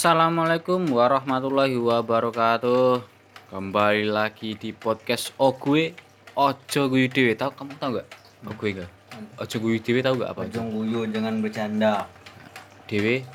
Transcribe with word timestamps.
Assalamualaikum 0.00 0.96
warahmatullahi 0.96 1.76
wabarakatuh. 1.76 3.04
Kembali 3.52 4.08
lagi 4.08 4.56
di 4.56 4.72
podcast 4.72 5.36
Ogue 5.36 5.92
Ojo 6.32 6.88
Guyu 6.88 7.04
Dewe. 7.12 7.36
Tahu 7.36 7.52
kamu 7.52 7.76
tahu 7.76 7.90
nggak? 8.00 8.08
Ogue 8.48 8.68
nggak? 8.80 8.90
Ojo 9.44 9.56
Guyu 9.60 9.76
Dewe 9.84 10.00
tahu 10.00 10.24
nggak 10.24 10.32
apa? 10.32 10.40
Ujung 10.48 10.72
guyu 10.72 11.04
jangan 11.04 11.44
bercanda. 11.44 12.08
Dewe 12.88 13.28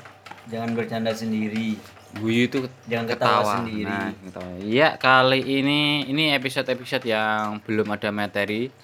Jangan 0.50 0.74
bercanda 0.74 1.14
sendiri. 1.14 1.78
guyu 2.18 2.50
itu 2.50 2.66
Jangan 2.90 3.14
ketawa 3.14 3.62
sendiri. 3.62 3.86
Nah, 3.86 4.10
ketawa. 4.26 4.50
Iya, 4.58 4.88
kali 4.98 5.40
ini 5.46 6.02
ini 6.10 6.34
episode-episode 6.34 7.06
yang 7.06 7.62
belum 7.62 7.94
ada 7.94 8.10
materi. 8.10 8.74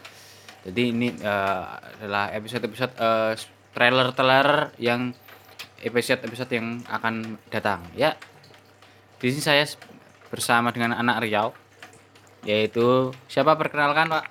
Jadi 0.63 0.83
ini 0.87 1.11
eh, 1.19 1.63
adalah 1.99 2.31
episode-episode 2.31 2.95
eh, 2.95 3.35
trailer-trailer 3.75 4.71
yang 4.79 5.11
episode-episode 5.83 6.51
yang 6.55 6.79
akan 6.87 7.37
datang. 7.51 7.83
Ya. 7.99 8.15
Di 9.19 9.31
sini 9.31 9.43
saya 9.43 9.67
bersama 10.31 10.73
dengan 10.73 10.97
anak 10.97 11.23
Riau 11.23 11.53
yaitu 12.43 13.15
siapa 13.31 13.55
perkenalkan, 13.55 14.11
Pak? 14.11 14.25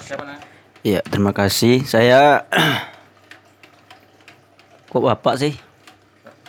Siapa 0.00 0.24
namanya? 0.24 0.44
Iya, 0.82 1.00
terima 1.04 1.32
kasih. 1.36 1.84
Saya 1.84 2.48
kok 4.90 5.04
bapak 5.04 5.34
sih? 5.38 5.54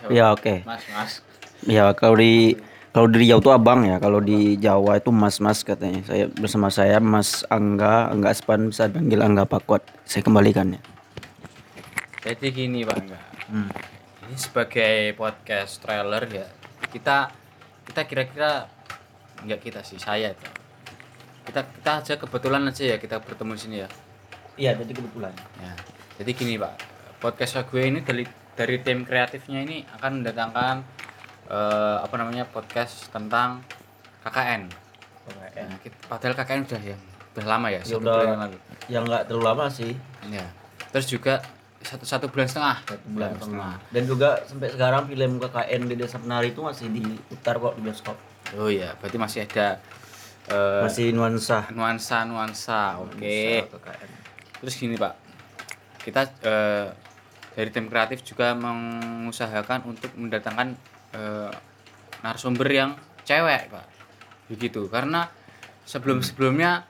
Ya 0.09 0.31
oke. 0.31 0.63
Mas, 0.63 0.83
Mas. 0.89 1.11
Ya 1.63 1.91
kalau 1.95 2.19
di 2.19 2.59
kalau 2.93 3.09
di 3.09 3.25
Riau 3.25 3.41
tuh 3.41 3.53
abang 3.53 3.85
ya. 3.85 3.97
Kalau 3.97 4.21
di 4.21 4.57
Jawa 4.57 5.02
itu 5.02 5.09
mas-mas 5.09 5.65
katanya. 5.65 6.05
Saya 6.05 6.29
bersama 6.29 6.69
saya 6.69 7.02
Mas 7.02 7.41
Angga, 7.49 8.13
Angga 8.13 8.33
Aspan 8.33 8.69
bisa 8.69 8.85
panggil 8.85 9.21
Angga 9.21 9.49
Pakot. 9.49 9.81
Saya 10.05 10.21
kembalikan 10.21 10.77
ya. 10.77 10.81
Jadi 12.23 12.47
gini, 12.55 12.87
Pak. 12.87 12.97
Hmm. 13.51 13.67
Ini 14.23 14.35
sebagai 14.39 15.11
podcast 15.13 15.83
trailer 15.83 16.23
ya. 16.31 16.47
Kita 16.87 17.27
kita 17.83 18.01
kira-kira 18.07 18.71
enggak 19.43 19.59
kita 19.59 19.80
sih, 19.83 19.99
saya 19.99 20.31
itu. 20.31 20.47
Kita 21.43 21.67
kita 21.67 21.91
aja 21.99 22.13
kebetulan 22.15 22.63
aja 22.63 22.95
ya 22.95 22.97
kita 22.97 23.19
bertemu 23.19 23.52
di 23.52 23.61
sini 23.61 23.77
ya. 23.83 23.89
Iya, 24.55 24.71
jadi 24.80 24.91
kebetulan. 24.95 25.33
Ya. 25.59 25.73
Jadi 26.23 26.31
gini, 26.31 26.53
Pak. 26.55 26.73
Podcast 27.19 27.59
gue 27.67 27.83
ini 27.83 27.99
dari 27.99 28.23
dari 28.55 28.80
tim 28.80 29.03
kreatifnya 29.03 29.59
ini 29.59 29.83
akan 29.99 30.23
mendatangkan 30.23 30.75
eh, 31.52 31.97
apa 31.99 32.15
namanya 32.15 32.47
podcast 32.47 33.11
tentang 33.11 33.59
KKN. 34.23 34.71
Nah, 35.27 35.80
kita- 35.83 36.08
padahal 36.08 36.35
KKN 36.35 36.61
udah 36.67 36.81
ya 36.83 36.97
udah 37.33 37.45
lama 37.49 37.67
ya, 37.67 37.81
Ya 37.81 37.83
satu 37.83 37.99
udah. 37.99 38.15
bulan 38.15 38.27
yang 38.30 38.41
lalu. 38.47 38.58
Ya 38.87 38.97
nggak 39.03 39.21
terlalu 39.27 39.43
lama 39.43 39.65
sih. 39.67 39.91
Ya. 40.31 40.47
Terus 40.93 41.08
juga 41.09 41.43
satu 41.84 42.03
satu 42.03 42.26
bulan 42.28 42.48
setengah. 42.48 42.78
Satu 42.84 43.08
bulan 43.08 43.31
setengah. 43.36 43.73
Dan 43.92 44.03
juga 44.03 44.30
sampai 44.44 44.72
sekarang 44.72 45.03
film 45.06 45.31
KKN 45.38 45.81
di 45.86 45.95
Desa 45.95 46.17
Penari 46.17 46.50
itu 46.50 46.59
masih 46.59 46.88
diputar 46.88 47.59
kok 47.59 47.76
di 47.76 47.81
bioskop. 47.81 48.17
Oh 48.56 48.67
iya, 48.67 48.95
berarti 48.98 49.17
masih 49.17 49.39
ada 49.44 49.80
eh, 50.48 50.81
Masih 50.84 51.11
nuansa. 51.11 51.67
nuansa 51.72 52.23
nuansa 52.23 53.00
oke 53.00 53.67
KKN. 53.72 54.09
terus 54.59 54.73
gini 54.76 54.95
pak 54.95 55.16
kita 56.00 56.22
eh, 56.44 56.88
dari 57.54 57.70
tim 57.72 57.88
kreatif 57.88 58.23
juga 58.23 58.52
mengusahakan 58.54 59.88
untuk 59.88 60.11
mendatangkan 60.16 60.76
eh, 61.16 61.52
narasumber 62.20 62.67
yang 62.67 62.92
cewek 63.23 63.72
pak 63.72 63.86
begitu 64.48 64.92
karena 64.92 65.31
sebelum 65.84 66.20
sebelumnya 66.20 66.84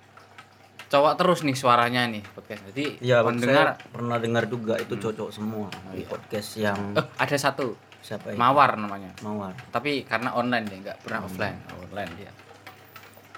cowok 0.94 1.14
terus 1.18 1.40
nih 1.42 1.58
suaranya 1.58 2.06
nih 2.06 2.22
podcast. 2.22 2.62
Jadi 2.70 3.02
Iya, 3.02 3.26
mendengar 3.26 3.82
saya 3.82 3.90
pernah 3.90 4.18
dengar 4.22 4.46
juga 4.46 4.78
itu 4.78 4.94
cocok 4.94 5.30
semua 5.34 5.74
di 5.90 6.06
podcast 6.06 6.62
yang 6.62 6.94
eh, 6.94 7.06
ada 7.18 7.34
satu. 7.34 7.74
Siapa 8.04 8.36
ya? 8.36 8.38
mawar 8.38 8.78
namanya. 8.78 9.16
Mawar. 9.26 9.56
tapi 9.74 10.06
karena 10.06 10.36
online 10.38 10.70
dia 10.70 10.78
nggak 10.86 10.98
pernah 11.02 11.26
offline. 11.26 11.58
Online 11.90 12.12
dia. 12.14 12.32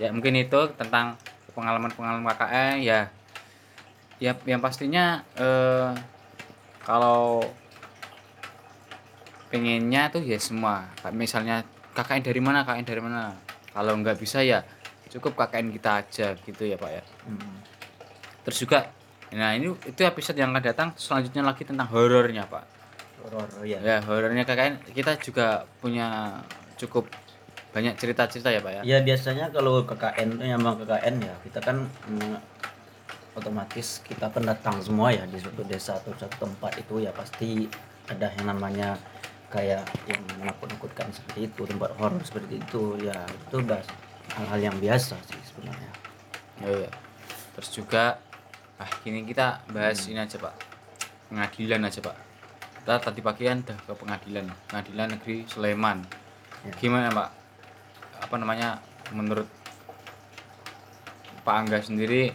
Ya 0.04 0.12
mungkin 0.12 0.36
itu 0.36 0.60
tentang 0.76 1.16
pengalaman 1.56 1.96
pengalaman 1.96 2.28
KKN 2.36 2.76
ya. 2.84 3.08
Ya 4.20 4.32
yang 4.44 4.60
pastinya 4.60 5.24
eh, 5.40 5.96
kalau 6.84 7.40
pengennya 9.48 10.12
tuh 10.12 10.28
ya 10.28 10.36
semua. 10.44 10.92
Misalnya 11.16 11.64
KKN 11.96 12.26
dari 12.28 12.42
mana 12.44 12.68
KKN 12.68 12.84
dari 12.84 13.00
mana. 13.00 13.32
Kalau 13.72 13.96
nggak 13.96 14.20
bisa 14.20 14.44
ya 14.44 14.60
cukup 15.16 15.40
KKN 15.40 15.72
kita 15.72 15.92
aja 16.04 16.28
gitu 16.36 16.64
ya 16.68 16.76
pak 16.76 16.92
ya 16.92 17.04
Hmm. 17.26 17.58
terus 18.44 18.60
juga 18.60 18.92
nah 19.32 19.56
ini 19.56 19.74
itu 19.88 20.02
episode 20.04 20.38
yang 20.38 20.54
akan 20.54 20.64
datang 20.64 20.90
selanjutnya 21.00 21.42
lagi 21.42 21.64
tentang 21.66 21.88
horornya 21.90 22.46
pak 22.46 22.76
Horor 23.26 23.66
ya. 23.66 23.82
Ya, 23.82 23.98
horornya 24.06 24.46
KKN 24.46 24.94
kita 24.94 25.18
juga 25.18 25.66
punya 25.82 26.38
cukup 26.78 27.10
banyak 27.74 27.98
cerita-cerita 27.98 28.54
ya, 28.54 28.62
Pak 28.62 28.72
ya. 28.72 28.82
Ya 28.86 28.98
biasanya 29.02 29.50
kalau 29.50 29.82
KKN 29.82 30.38
itu 30.38 30.44
memang 30.46 30.78
KKN 30.80 31.16
ya 31.26 31.34
kita 31.42 31.60
kan 31.60 31.90
mm, 32.06 32.38
otomatis 33.36 34.00
kita 34.06 34.32
pendatang 34.32 34.80
semua 34.80 35.12
ya 35.12 35.26
di 35.28 35.42
suatu 35.42 35.66
desa 35.66 35.98
atau 36.00 36.14
suatu 36.16 36.48
tempat 36.48 36.78
itu 36.80 37.04
ya 37.04 37.12
pasti 37.12 37.68
ada 38.08 38.32
yang 38.40 38.48
namanya 38.48 38.96
kayak 39.52 39.84
yang 40.08 40.22
menakut-nakutkan 40.40 41.10
seperti 41.12 41.50
itu 41.52 41.62
tempat 41.68 41.92
horor 42.00 42.22
seperti 42.24 42.62
itu 42.62 42.96
ya 43.02 43.18
itu 43.26 43.56
udah 43.60 43.82
hal-hal 44.34 44.60
yang 44.72 44.76
biasa 44.82 45.16
sih 45.30 45.42
sebenarnya. 45.54 45.92
Oh, 46.66 46.72
iya. 46.72 46.90
Terus 47.54 47.70
juga 47.70 48.18
ah 48.82 48.92
kini 49.06 49.24
kita 49.28 49.62
bahas 49.70 50.02
ini 50.10 50.18
aja, 50.18 50.42
Pak. 50.42 50.56
Pengadilan 51.30 51.82
aja, 51.86 52.00
Pak. 52.02 52.18
Kita 52.82 52.94
tadi 53.02 53.22
pagi 53.22 53.44
kan 53.46 53.62
ke 53.62 53.94
pengadilan, 53.94 54.46
Pengadilan 54.70 55.08
Negeri 55.18 55.46
Sleman. 55.46 56.02
Ya. 56.66 56.74
Gimana, 56.82 57.14
Pak? 57.14 57.30
Apa 58.26 58.36
namanya 58.42 58.82
menurut 59.14 59.48
Pak 61.46 61.56
Angga 61.62 61.78
sendiri 61.78 62.34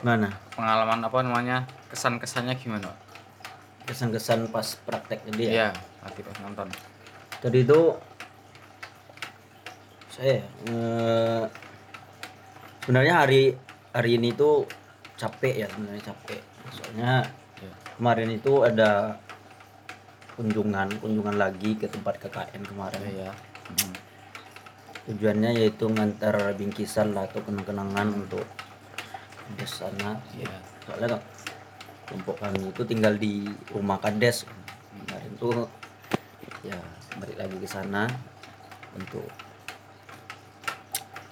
Mana 0.00 0.30
pengalaman 0.54 1.02
apa 1.02 1.18
namanya 1.26 1.66
kesan-kesannya 1.90 2.54
gimana, 2.54 2.86
Pak? 2.86 2.98
kesan-kesan 3.88 4.52
pas 4.52 4.76
praktek 4.84 5.24
jadi 5.32 5.42
ya? 5.42 5.50
Iya, 5.50 5.68
tadi 6.04 6.20
pas 6.20 6.36
nonton. 6.44 6.68
Tadi 7.40 7.58
itu 7.64 7.80
saya 10.18 10.42
eh, 10.66 11.44
sebenarnya 12.82 13.14
hari 13.22 13.54
hari 13.94 14.10
ini 14.18 14.34
tuh 14.34 14.66
capek 15.14 15.62
ya 15.62 15.66
sebenarnya 15.70 16.02
capek. 16.10 16.42
Soalnya 16.74 17.14
Ya. 17.58 17.74
kemarin 17.98 18.30
itu 18.38 18.62
ada 18.62 19.18
kunjungan 20.38 21.02
kunjungan 21.02 21.34
lagi 21.34 21.74
ke 21.74 21.90
tempat 21.90 22.22
KKN 22.22 22.62
kemarin. 22.66 23.02
Ya, 23.02 23.14
ya. 23.26 23.32
Hmm. 23.66 23.94
Tujuannya 25.10 25.58
yaitu 25.58 25.90
ngantar 25.90 26.54
bingkisan 26.54 27.18
lah 27.18 27.26
atau 27.26 27.42
kenang-kenangan 27.42 28.14
untuk 28.14 28.46
di 29.58 29.66
sana. 29.66 30.22
Iya. 30.38 30.54
Soalnya 30.86 31.18
kan 31.18 31.22
kelompok 32.06 32.36
kami 32.38 32.70
itu 32.70 32.82
tinggal 32.86 33.14
di 33.18 33.50
rumah 33.74 33.98
kades. 33.98 34.46
Kemarin 35.06 35.32
tuh 35.38 35.66
ya 36.62 36.78
balik 37.18 37.38
lagi 37.42 37.56
ke 37.58 37.66
sana 37.66 38.06
untuk 38.94 39.26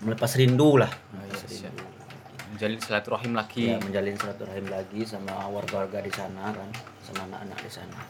melepas 0.03 0.31
rindu 0.37 0.77
lah. 0.81 0.91
Melepas 1.13 1.41
iya, 1.49 1.69
rindu. 1.71 1.85
Menjalin 2.53 2.81
silaturahim 2.81 3.33
lagi. 3.37 3.65
Ya, 3.69 3.79
menjalin 3.81 4.17
silaturahim 4.17 4.67
lagi 4.73 5.01
sama 5.05 5.33
warga-warga 5.53 6.01
di 6.01 6.13
sana 6.13 6.53
kan, 6.57 6.71
sama 7.05 7.29
anak-anak 7.29 7.59
di 7.61 7.73
sana. 7.73 8.01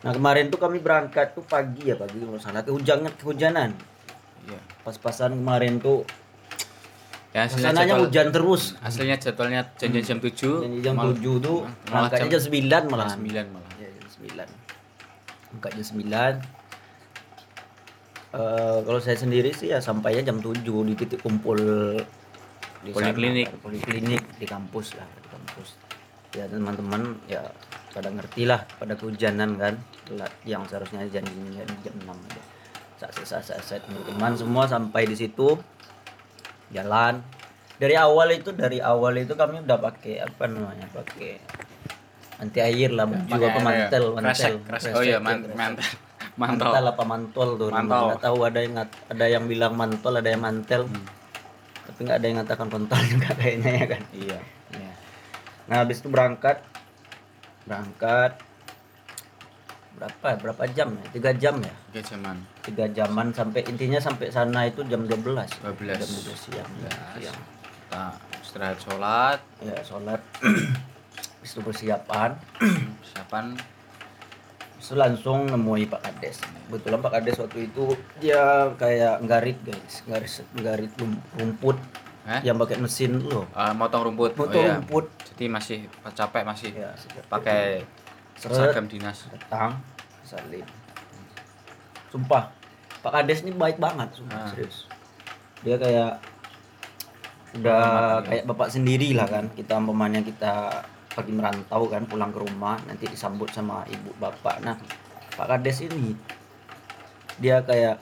Nah 0.00 0.12
kemarin 0.16 0.48
tuh 0.48 0.56
kami 0.56 0.80
berangkat 0.80 1.36
tuh 1.36 1.44
pagi 1.44 1.92
ya 1.92 1.96
pagi 1.98 2.16
kalau 2.22 2.40
salah 2.40 2.62
kehujanan 2.64 3.12
kehujanan. 3.20 3.76
Iya. 4.48 4.60
Pas-pasan 4.86 5.36
kemarin 5.36 5.76
tuh 5.82 6.06
Ya, 7.30 7.46
jadwal- 7.46 8.10
hujan 8.10 8.34
terus. 8.34 8.74
Aslinya 8.82 9.14
jadwalnya 9.14 9.62
janjian 9.78 10.02
jam 10.02 10.18
7 10.18 10.66
Jadi 10.66 10.82
jam 10.82 10.98
7 10.98 11.38
tuh 11.38 11.62
malah 11.86 12.10
berangkatnya 12.10 12.26
jam 12.26 12.42
9 12.42 12.82
malah. 12.90 13.08
9 13.14 13.46
malah. 13.54 13.70
Ya, 13.78 13.86
jam 13.86 14.08
9. 14.10 14.48
Berangkat 15.54 15.70
jam 15.78 15.86
9. 15.94 16.59
Eh, 18.30 18.78
kalau 18.86 19.02
saya 19.02 19.18
sendiri 19.18 19.50
sih 19.50 19.74
ya 19.74 19.82
sampainya 19.82 20.22
jam 20.22 20.38
7 20.38 20.54
di 20.86 20.94
titik 20.94 21.18
kumpul 21.18 21.58
di 22.80 22.90
sana, 22.94 23.10
Poliklinik. 23.10 23.46
kan, 23.50 23.58
poliklinik 23.58 24.22
di 24.38 24.46
kampus 24.46 24.94
lah 24.94 25.06
di 25.12 25.28
kampus. 25.28 25.68
Ya 26.30 26.46
teman-teman 26.46 27.18
ya 27.26 27.42
pada 27.90 28.06
ngerti 28.06 28.46
lah 28.46 28.62
pada 28.78 28.94
kehujanan 28.94 29.58
kan. 29.58 29.74
Telat 30.06 30.30
yang 30.46 30.62
seharusnya 30.62 31.10
janjinya 31.10 31.66
jam 31.82 31.94
6 31.98 32.14
aja. 32.14 32.42
Saat 32.96 33.12
saat 33.18 33.44
saat 33.44 33.62
saat 33.66 33.82
teman 33.82 34.38
semua 34.38 34.64
sampai 34.64 35.10
di 35.10 35.18
situ 35.18 35.58
jalan. 36.70 37.18
Dari 37.80 37.96
awal 37.96 38.30
itu 38.30 38.54
dari 38.54 38.78
awal 38.78 39.18
itu 39.18 39.34
kami 39.34 39.64
udah 39.64 39.78
pakai 39.80 40.22
apa 40.22 40.46
namanya 40.46 40.86
pakai 40.86 41.40
anti 42.38 42.60
air 42.60 42.92
lah 42.92 43.10
baju 43.10 43.26
Pakai 43.26 43.42
apa 43.42 43.50
air 43.50 43.58
ya. 43.58 43.64
mantel. 43.90 44.04
Kresek, 44.14 44.22
mantel 44.22 44.54
kresek. 44.70 44.92
Oh 44.94 45.02
iya, 45.02 45.18
man- 45.18 45.48
mantel. 46.40 46.64
mantel 46.64 46.84
apa 46.88 47.04
mantol 47.04 47.50
tuh 47.54 47.68
Mantol. 47.68 47.84
namanya. 47.84 48.06
nggak 48.08 48.22
tahu 48.24 48.38
ada 48.42 48.58
yang 48.58 48.74
ada 48.80 49.24
yang 49.26 49.44
bilang 49.44 49.72
mantol 49.74 50.14
ada 50.14 50.26
yang 50.26 50.40
mantel 50.40 50.82
Hmm. 50.84 51.04
tapi 51.84 51.98
nggak 52.02 52.16
ada 52.16 52.26
yang 52.26 52.36
ngatakan 52.40 52.66
kontol 52.66 53.00
juga 53.04 53.28
kayaknya 53.38 53.70
ya 53.74 53.86
kan 53.86 54.02
Iya. 54.10 54.38
Iya. 54.72 54.92
nah 55.66 55.76
habis 55.78 56.00
itu 56.00 56.08
berangkat 56.08 56.56
berangkat 57.62 58.32
berapa 59.92 60.26
ya? 60.26 60.36
berapa 60.38 60.62
jam 60.72 60.88
ya 60.94 61.06
tiga 61.12 61.30
jam 61.34 61.54
ya 61.60 61.74
tiga 61.90 62.02
jaman 62.06 62.36
tiga 62.62 62.86
jaman 62.88 63.26
sampai 63.30 63.60
intinya 63.68 64.00
sampai 64.00 64.32
sana 64.32 64.64
itu 64.64 64.80
jam 64.84 65.04
12 65.04 65.12
12. 65.60 65.60
jam 65.92 66.08
12 66.08 66.40
siang 66.40 66.70
ya, 66.80 66.92
siang 67.20 67.40
kita 67.68 68.02
istirahat 68.40 68.78
sholat 68.80 69.38
ya 69.60 69.76
sholat 69.84 70.20
itu 71.44 71.60
persiapan 71.60 72.32
persiapan 73.02 73.44
langsung 74.90 75.44
nemui 75.46 75.84
Pak 75.84 76.00
Kades. 76.00 76.40
Kebetulan 76.68 76.98
Pak 76.98 77.12
Kades 77.12 77.36
waktu 77.36 77.68
itu 77.68 77.84
dia 78.18 78.72
kayak 78.74 79.20
nggarit 79.22 79.58
guys. 79.60 79.94
Nggarit 80.08 80.32
nggarit 80.56 80.92
rum- 80.96 81.22
rumput 81.36 81.76
eh 82.28 82.40
yang 82.44 82.56
pakai 82.56 82.76
mesin 82.78 83.20
loh. 83.20 83.44
Ah, 83.52 83.72
motong 83.72 84.12
rumput. 84.12 84.32
Foto 84.36 84.56
oh, 84.56 84.62
iya. 84.62 84.80
rumput. 84.80 85.08
Jadi 85.32 85.44
masih 85.48 85.78
capek 86.12 86.42
masih 86.44 86.70
ya 86.72 86.90
pakai 87.28 87.84
seragam 88.36 88.88
dinas. 88.88 89.28
datang 89.28 89.80
salib. 90.24 90.64
Sumpah 92.08 92.50
Pak 93.00 93.12
Kades 93.12 93.40
ini 93.44 93.52
baik 93.52 93.80
banget 93.80 94.12
sumpah 94.16 94.36
Ah. 94.36 94.48
serius. 94.52 94.84
Dia 95.60 95.76
kayak 95.76 96.12
udah 97.50 98.22
ya. 98.22 98.26
kayak 98.30 98.44
bapak 98.46 98.70
sendiri 98.70 99.10
lah 99.10 99.26
kan 99.26 99.50
kita 99.50 99.74
umpamanya 99.74 100.22
kita 100.22 100.86
pergi 101.10 101.32
merantau 101.34 101.90
kan 101.90 102.06
pulang 102.06 102.30
ke 102.30 102.38
rumah 102.38 102.78
nanti 102.86 103.10
disambut 103.10 103.50
sama 103.50 103.82
ibu 103.90 104.14
bapak. 104.16 104.62
Nah 104.62 104.78
Pak 105.34 105.46
Kades 105.46 105.82
ini 105.82 106.14
dia 107.42 107.64
kayak 107.66 107.98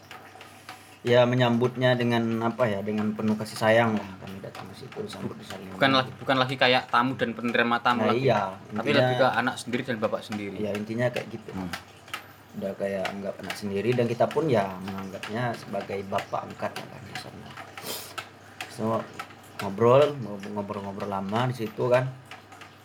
ya 1.07 1.23
menyambutnya 1.25 1.95
dengan 1.95 2.43
apa 2.43 2.69
ya 2.69 2.85
dengan 2.85 3.17
penuh 3.17 3.39
kasih 3.39 3.57
sayang 3.57 3.97
lah. 3.97 4.09
Kami 4.21 4.37
datang 4.45 4.69
ke 4.69 4.85
situ 4.85 4.99
disambut 5.01 5.37
disalim 5.41 5.73
bukan 5.73 5.93
lagi 5.97 6.11
bukan 6.21 6.37
lagi 6.37 6.55
kayak 6.61 6.93
tamu 6.93 7.17
dan 7.17 7.33
penerima 7.33 7.77
tamu 7.81 8.05
nah, 8.05 8.13
lagi. 8.13 8.29
iya 8.29 8.53
tapi 8.77 8.93
intinya- 8.93 8.99
lebih 9.01 9.17
ke 9.17 9.29
anak 9.33 9.55
sendiri 9.57 9.83
dan 9.89 9.97
bapak 9.97 10.23
sendiri. 10.25 10.57
Ya 10.61 10.71
intinya 10.77 11.07
kayak 11.09 11.27
gitu. 11.33 11.53
Hmm. 11.55 11.73
udah 12.59 12.75
kayak 12.75 13.07
anggap 13.15 13.39
anak 13.39 13.55
sendiri 13.55 13.95
dan 13.95 14.11
kita 14.11 14.27
pun 14.27 14.51
ya 14.51 14.67
menganggapnya 14.83 15.55
sebagai 15.55 16.03
bapak 16.11 16.43
angkat 16.43 16.75
ya 16.75 16.87
kan 16.91 17.03
di 17.07 17.15
sana. 17.15 17.49
So 18.75 18.85
ngobrol 19.63 20.19
ngobrol-ngobrol 20.55 21.07
lama 21.07 21.47
di 21.51 21.55
situ 21.55 21.87
kan 21.87 22.11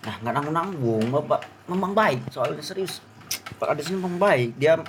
nah 0.04 0.16
nggak 0.20 0.34
nanggung 0.36 0.56
nanggung 0.56 1.06
bapak. 1.12 1.42
Memang 1.72 1.92
baik 1.96 2.28
soalnya 2.28 2.60
serius. 2.60 3.00
Pak 3.56 3.76
Ades 3.76 3.88
ini 3.90 4.00
memang 4.00 4.20
baik. 4.20 4.60
Dia 4.60 4.80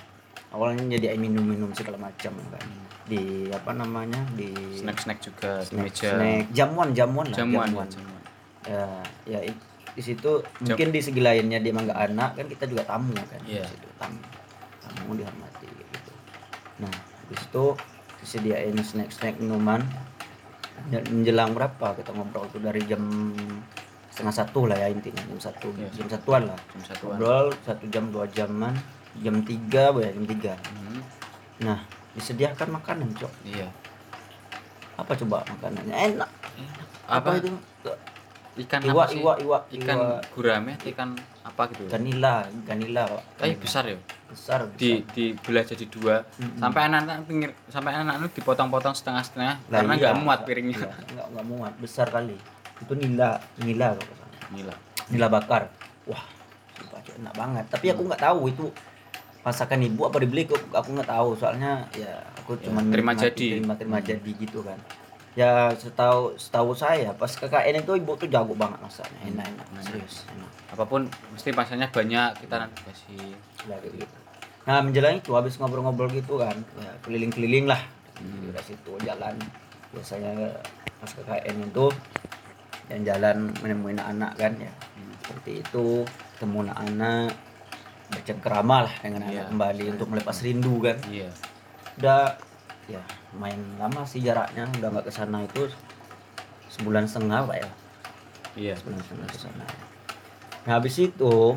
awalnya 0.51 0.83
nyediain 0.87 1.19
minum-minum 1.19 1.71
segala 1.75 1.99
macam 1.99 2.35
kan. 2.51 2.67
Di 3.05 3.51
apa 3.53 3.71
namanya 3.77 4.21
di 4.35 4.51
snack 4.75 5.03
snack 5.05 5.19
juga 5.21 5.61
di 5.67 5.77
snack, 5.77 5.85
meja. 5.87 6.11
snack. 6.17 6.45
jamuan 6.57 6.89
jamuan 6.97 7.27
lah 7.31 7.37
jamuan 7.37 7.69
jamuan. 7.71 7.89
jamuan. 7.91 8.23
Ya 8.65 8.87
ya 9.29 9.39
di 9.95 10.03
situ 10.03 10.43
mungkin 10.65 10.89
di 10.91 11.01
segi 11.05 11.21
lainnya 11.23 11.63
dia 11.63 11.71
emang 11.71 11.87
nggak 11.87 12.01
anak 12.11 12.31
kan 12.35 12.47
kita 12.51 12.65
juga 12.67 12.83
tamu 12.89 13.15
kan. 13.15 13.41
Iya. 13.47 13.67
di 13.67 13.71
situ 13.71 13.89
tamu 14.01 14.19
tamu 14.83 15.11
dihormati 15.15 15.69
gitu. 15.69 16.13
Nah 16.83 16.95
habis 16.95 17.41
itu 17.45 17.65
disediain 18.25 18.77
snack 18.83 19.13
snack 19.15 19.37
minuman 19.39 19.85
menjelang 20.91 21.55
berapa 21.55 21.95
kita 21.97 22.11
ngobrol 22.11 22.51
tuh? 22.51 22.59
Dari 22.59 22.83
jam 22.89 23.05
setengah 24.15 24.31
satu 24.31 24.71
lah 24.71 24.79
ya 24.79 24.95
intinya 24.95 25.19
jam 25.27 25.41
satu. 25.43 25.75
Iya. 25.75 25.91
jam 25.91 26.07
satuan 26.07 26.47
lah. 26.47 26.59
Jam 26.71 26.83
satuan. 26.87 27.19
Ngobrol 27.19 27.47
satu 27.67 27.85
jam 27.91 28.05
dua 28.15 28.31
jaman. 28.31 28.79
Jam 29.19 29.43
tiga 29.43 29.91
ya 29.99 30.11
jam 30.15 30.25
tiga. 30.31 30.55
Hmm, 30.55 31.03
nah 31.59 31.79
disediakan 32.15 32.79
makanan 32.79 33.11
cok. 33.19 33.33
Iya. 33.43 33.67
Apa 34.95 35.19
coba 35.19 35.43
makanannya? 35.51 35.95
Enak. 36.15 36.31
Apa, 37.11 37.35
apa, 37.35 37.43
itu? 37.43 37.51
Ikan 38.55 38.87
iwa 38.87 39.03
apa 39.03 39.11
sih? 39.11 39.19
iwa 39.19 39.33
iwa 39.43 39.59
ikan 39.67 39.99
iwa 39.99 40.19
gurame 40.31 40.79
ikan 40.79 41.19
apa 41.43 41.75
gitu 41.75 41.91
ganila 41.91 42.47
ganila 42.63 43.03
Pak. 43.11 43.23
tapi 43.35 43.59
besar 43.59 43.83
ya? 43.91 43.99
Besar 44.31 44.71
di 44.79 45.03
dibelah 45.11 45.67
jadi 45.67 45.91
dua. 45.91 46.23
Mm-mm. 46.39 46.63
sampai 46.63 46.87
anak-anak 46.87 47.27
pinggir 47.27 47.51
sampai 47.67 47.99
anak-anak 47.99 48.31
dipotong-potong 48.31 48.95
setengah-setengah 48.95 49.59
Lah 49.75 49.83
karena 49.83 49.95
iya. 49.99 50.03
nggak 50.07 50.17
muat 50.23 50.41
piringnya. 50.47 50.87
Iya, 50.87 51.23
nggak 51.35 51.47
muat. 51.51 51.73
Besar 51.83 52.07
kali 52.15 52.39
itu 52.77 52.93
nila 52.95 53.29
nila 53.57 53.93
kalau 53.93 54.05
nggak 54.05 54.19
salah. 54.19 54.51
Gila. 54.51 54.75
nila 55.07 55.27
bakar 55.29 55.63
wah 56.05 56.25
sumpah 56.75 57.01
enak 57.01 57.35
banget 57.35 57.65
tapi 57.69 57.87
aku 57.89 58.03
nggak 58.03 58.23
tahu 58.23 58.41
itu 58.47 58.65
masakan 59.41 59.81
ibu 59.83 60.01
apa 60.03 60.17
dibeli 60.19 60.43
aku 60.43 60.57
aku 60.71 60.89
nggak 60.91 61.11
tahu 61.11 61.29
soalnya 61.35 61.85
ya 61.93 62.13
aku 62.35 62.57
Ya, 62.57 62.65
cuma 62.65 62.81
terima 62.83 63.13
menikmati, 63.13 63.25
jadi. 63.27 63.47
terima 63.55 63.75
terima 63.75 63.99
Hmm. 63.99 64.07
jadi 64.07 64.31
gitu 64.35 64.61
kan 64.61 64.79
ya 65.35 65.51
setahu 65.73 66.35
setahu 66.35 66.71
saya 66.73 67.11
pas 67.13 67.29
KKN 67.29 67.83
itu 67.83 67.93
ibu 67.95 68.15
tuh 68.15 68.27
jago 68.27 68.55
banget 68.55 68.79
masaknya 68.79 69.19
enak 69.25 69.47
enak 69.47 69.67
Enak. 69.69 69.83
serius 69.85 70.17
enak 70.29 70.51
apa 70.71 70.85
pun 70.85 71.01
mesti 71.31 71.51
masanya 71.51 71.87
banyak 71.89 72.39
kita 72.39 72.55
nanti 72.57 72.79
kasih 72.83 73.35
kayak 73.61 73.83
gitu 73.91 74.17
nah 74.63 74.81
menjelang 74.81 75.19
itu 75.19 75.31
habis 75.31 75.55
ngobrol-ngobrol 75.55 76.09
gitu 76.09 76.39
kan 76.39 76.55
ya 76.79 76.93
keliling-keliling 77.01 77.67
lah 77.67 77.83
Hmm. 78.15 78.47
dari 78.49 78.63
situ 78.65 78.95
jalan 79.03 79.35
biasanya 79.91 80.55
pas 80.97 81.11
KKN 81.13 81.67
itu 81.67 81.87
yang 82.93 83.01
jalan 83.05 83.51
menemuin 83.65 84.01
anak 84.01 84.37
kan 84.37 84.53
ya. 84.61 84.73
Seperti 85.25 85.65
itu 85.65 86.05
ketemu 86.37 86.69
anak 86.69 87.33
bercengkerama 88.13 88.77
lah 88.85 88.95
dengan 89.01 89.23
Iya. 89.25 89.29
anak 89.29 89.45
kembali 89.57 89.85
untuk 89.97 90.09
melepas 90.13 90.37
rindu 90.45 90.75
kan. 90.85 90.97
Iya. 91.09 91.31
Udah 91.97 92.37
ya 92.85 93.01
main 93.33 93.57
lama 93.81 94.05
sih 94.05 94.21
jaraknya 94.21 94.69
udah 94.77 94.89
nggak 94.93 95.07
ke 95.09 95.13
sana 95.13 95.41
itu 95.41 95.73
sebulan 96.69 97.09
setengah 97.09 97.49
pak 97.49 97.57
ya. 97.57 97.69
Iya. 98.55 98.75
Sebulan 98.77 99.01
setengah 99.01 99.29
ke 99.33 99.39
sana. 99.41 99.65
Nah 100.69 100.73
habis 100.77 100.97
itu 101.01 101.57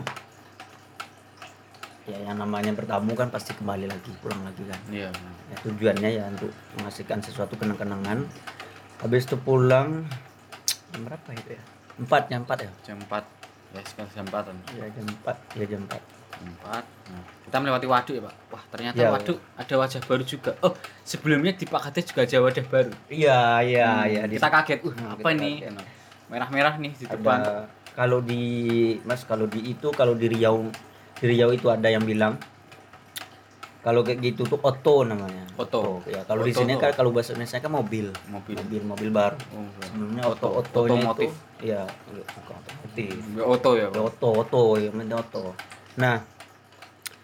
ya 2.07 2.17
yang 2.23 2.39
namanya 2.39 2.71
bertamu 2.71 3.11
kan 3.19 3.27
pasti 3.27 3.51
kembali 3.51 3.91
lagi 3.91 4.11
pulang 4.23 4.39
lagi 4.47 4.63
kan. 4.63 4.79
Iya. 4.87 5.11
Ya, 5.51 5.55
tujuannya 5.63 6.09
ya 6.11 6.23
untuk 6.31 6.51
menghasilkan 6.79 7.19
sesuatu 7.19 7.59
kenang-kenangan. 7.59 8.23
Habis 9.03 9.27
itu 9.27 9.35
pulang 9.35 10.07
berapa 10.93 11.29
itu 11.31 11.49
ya? 11.51 11.63
Empat 11.97 12.21
jam 12.27 12.39
empat 12.43 12.57
ya? 12.59 12.71
Jam 12.83 12.97
4 13.01 13.23
ya 13.67 13.81
sekitar 13.83 14.07
jam 14.13 14.25
4 14.25 14.47
ya 14.73 14.85
jam 14.89 15.05
empat. 15.07 15.35
Ya 15.53 15.65
jam 15.65 15.81
empat. 15.83 16.01
Jam 16.29 16.47
4 16.53 16.83
nah, 17.09 17.23
kita 17.43 17.57
melewati 17.57 17.85
waduk 17.85 18.13
ya 18.13 18.23
pak? 18.23 18.35
Wah 18.47 18.63
ternyata 18.69 18.97
Ya. 18.97 19.09
waduk 19.09 19.37
ada 19.53 19.73
wajah 19.75 20.01
baru 20.01 20.23
juga. 20.23 20.51
Oh 20.61 20.73
sebelumnya 21.01 21.51
di 21.51 21.65
Pak 21.65 21.81
Kades 21.83 22.05
juga 22.05 22.21
ada 22.23 22.37
wajah 22.39 22.65
baru. 22.65 22.91
Iya 23.07 23.39
iya 23.61 23.87
Hmm, 23.89 24.07
iya 24.07 24.21
di- 24.25 24.37
kita 24.37 24.49
kaget. 24.49 24.79
Uh 24.81 24.93
Hmm, 24.93 25.13
apa 25.13 25.27
ini? 25.33 25.51
kaget. 25.61 25.85
merah-merah 26.27 26.75
nih 26.77 26.91
di 26.93 27.05
depan. 27.07 27.39
ada 27.39 27.53
kalau 27.93 28.19
di 28.19 28.43
mas 29.01 29.23
kalau 29.23 29.47
di 29.47 29.63
itu 29.65 29.87
kalau 29.91 30.11
di 30.11 30.27
Riau 30.27 30.67
di 31.15 31.25
Riau 31.25 31.49
itu 31.49 31.65
ada 31.67 31.87
yang 31.87 32.03
bilang 32.03 32.35
kalau 33.87 34.03
kayak 34.03 34.19
gitu 34.19 34.43
tuh 34.43 34.59
oto 34.59 35.07
namanya. 35.07 35.47
Oto. 35.55 36.03
ya 36.11 36.19
kalau 36.27 36.43
di 36.43 36.51
Oto 36.51 36.59
sini 36.59 36.75
kan 36.75 36.91
kalau 36.91 37.15
bahasa 37.15 37.31
Indonesia 37.31 37.63
kan 37.63 37.71
mobil. 37.71 38.11
Mobil. 38.27 38.59
Mobil 38.59 38.81
mobil 38.83 39.09
baru 39.15 39.39
oh, 39.55 39.63
sebelumnya 39.79 40.23
Oto. 40.27 40.47
oto 40.59 40.59
otonya 40.59 41.07
Otomotif. 41.07 41.31
itu 41.31 41.71
ya 41.71 41.81
bukan 42.11 42.55
otomotif. 42.59 43.15
Ya, 43.31 43.43
oto 43.47 43.71
ya 43.79 43.87
Ya, 43.87 44.01
oto 44.03 44.29
oto 44.43 44.63
ya 44.75 44.91
oto 44.91 45.43
nah 45.95 46.19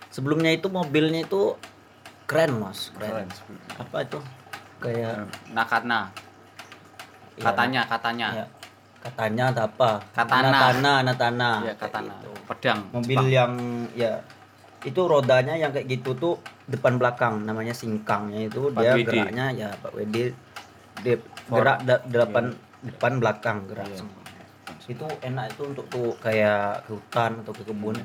sebelumnya 0.08 0.56
itu 0.56 0.72
mobilnya 0.72 1.28
itu 1.28 1.60
keren 2.30 2.56
mas. 2.58 2.96
Keren, 2.96 3.28
Keren. 3.28 3.58
apa 3.78 3.98
itu? 4.08 4.20
Kayak 4.80 5.28
nakatna. 5.52 6.10
Ya, 7.36 7.44
katanya 7.44 7.82
katanya. 7.86 8.28
Ya, 8.34 8.46
katanya 9.04 9.44
atau 9.52 9.64
apa? 9.68 9.92
Katana. 10.16 10.50
natana 10.50 10.94
natana 11.04 11.52
ya 11.68 11.74
katana. 11.76 12.16
Gitu. 12.24 12.32
pedang. 12.48 12.80
Mobil 12.96 13.22
yang 13.28 13.52
ya 14.00 14.24
itu 14.84 15.02
rodanya 15.02 15.56
yang 15.56 15.72
kayak 15.72 15.88
gitu 15.88 16.12
tuh 16.14 16.36
depan 16.66 17.00
belakang 17.00 17.44
namanya 17.44 17.72
singkangnya 17.72 18.48
itu 18.48 18.68
Pak 18.70 18.80
dia 18.80 18.92
WD. 18.94 19.08
geraknya 19.08 19.46
ya 19.52 19.70
Pak 19.80 19.92
WD 19.92 20.16
dia 21.02 21.16
gerak 21.48 21.78
da- 21.84 22.04
delapan 22.06 22.52
depan 22.84 23.12
belakang 23.18 23.58
gerak 23.66 23.88
Iya. 23.88 23.98
semua 24.00 24.22
itu 24.84 25.08
enak 25.24 25.46
itu 25.50 25.62
untuk 25.64 25.86
tuh 25.88 26.12
kayak 26.20 26.84
ke 26.84 26.92
hutan 26.92 27.40
atau 27.40 27.56
ke 27.56 27.64
kebun. 27.64 27.96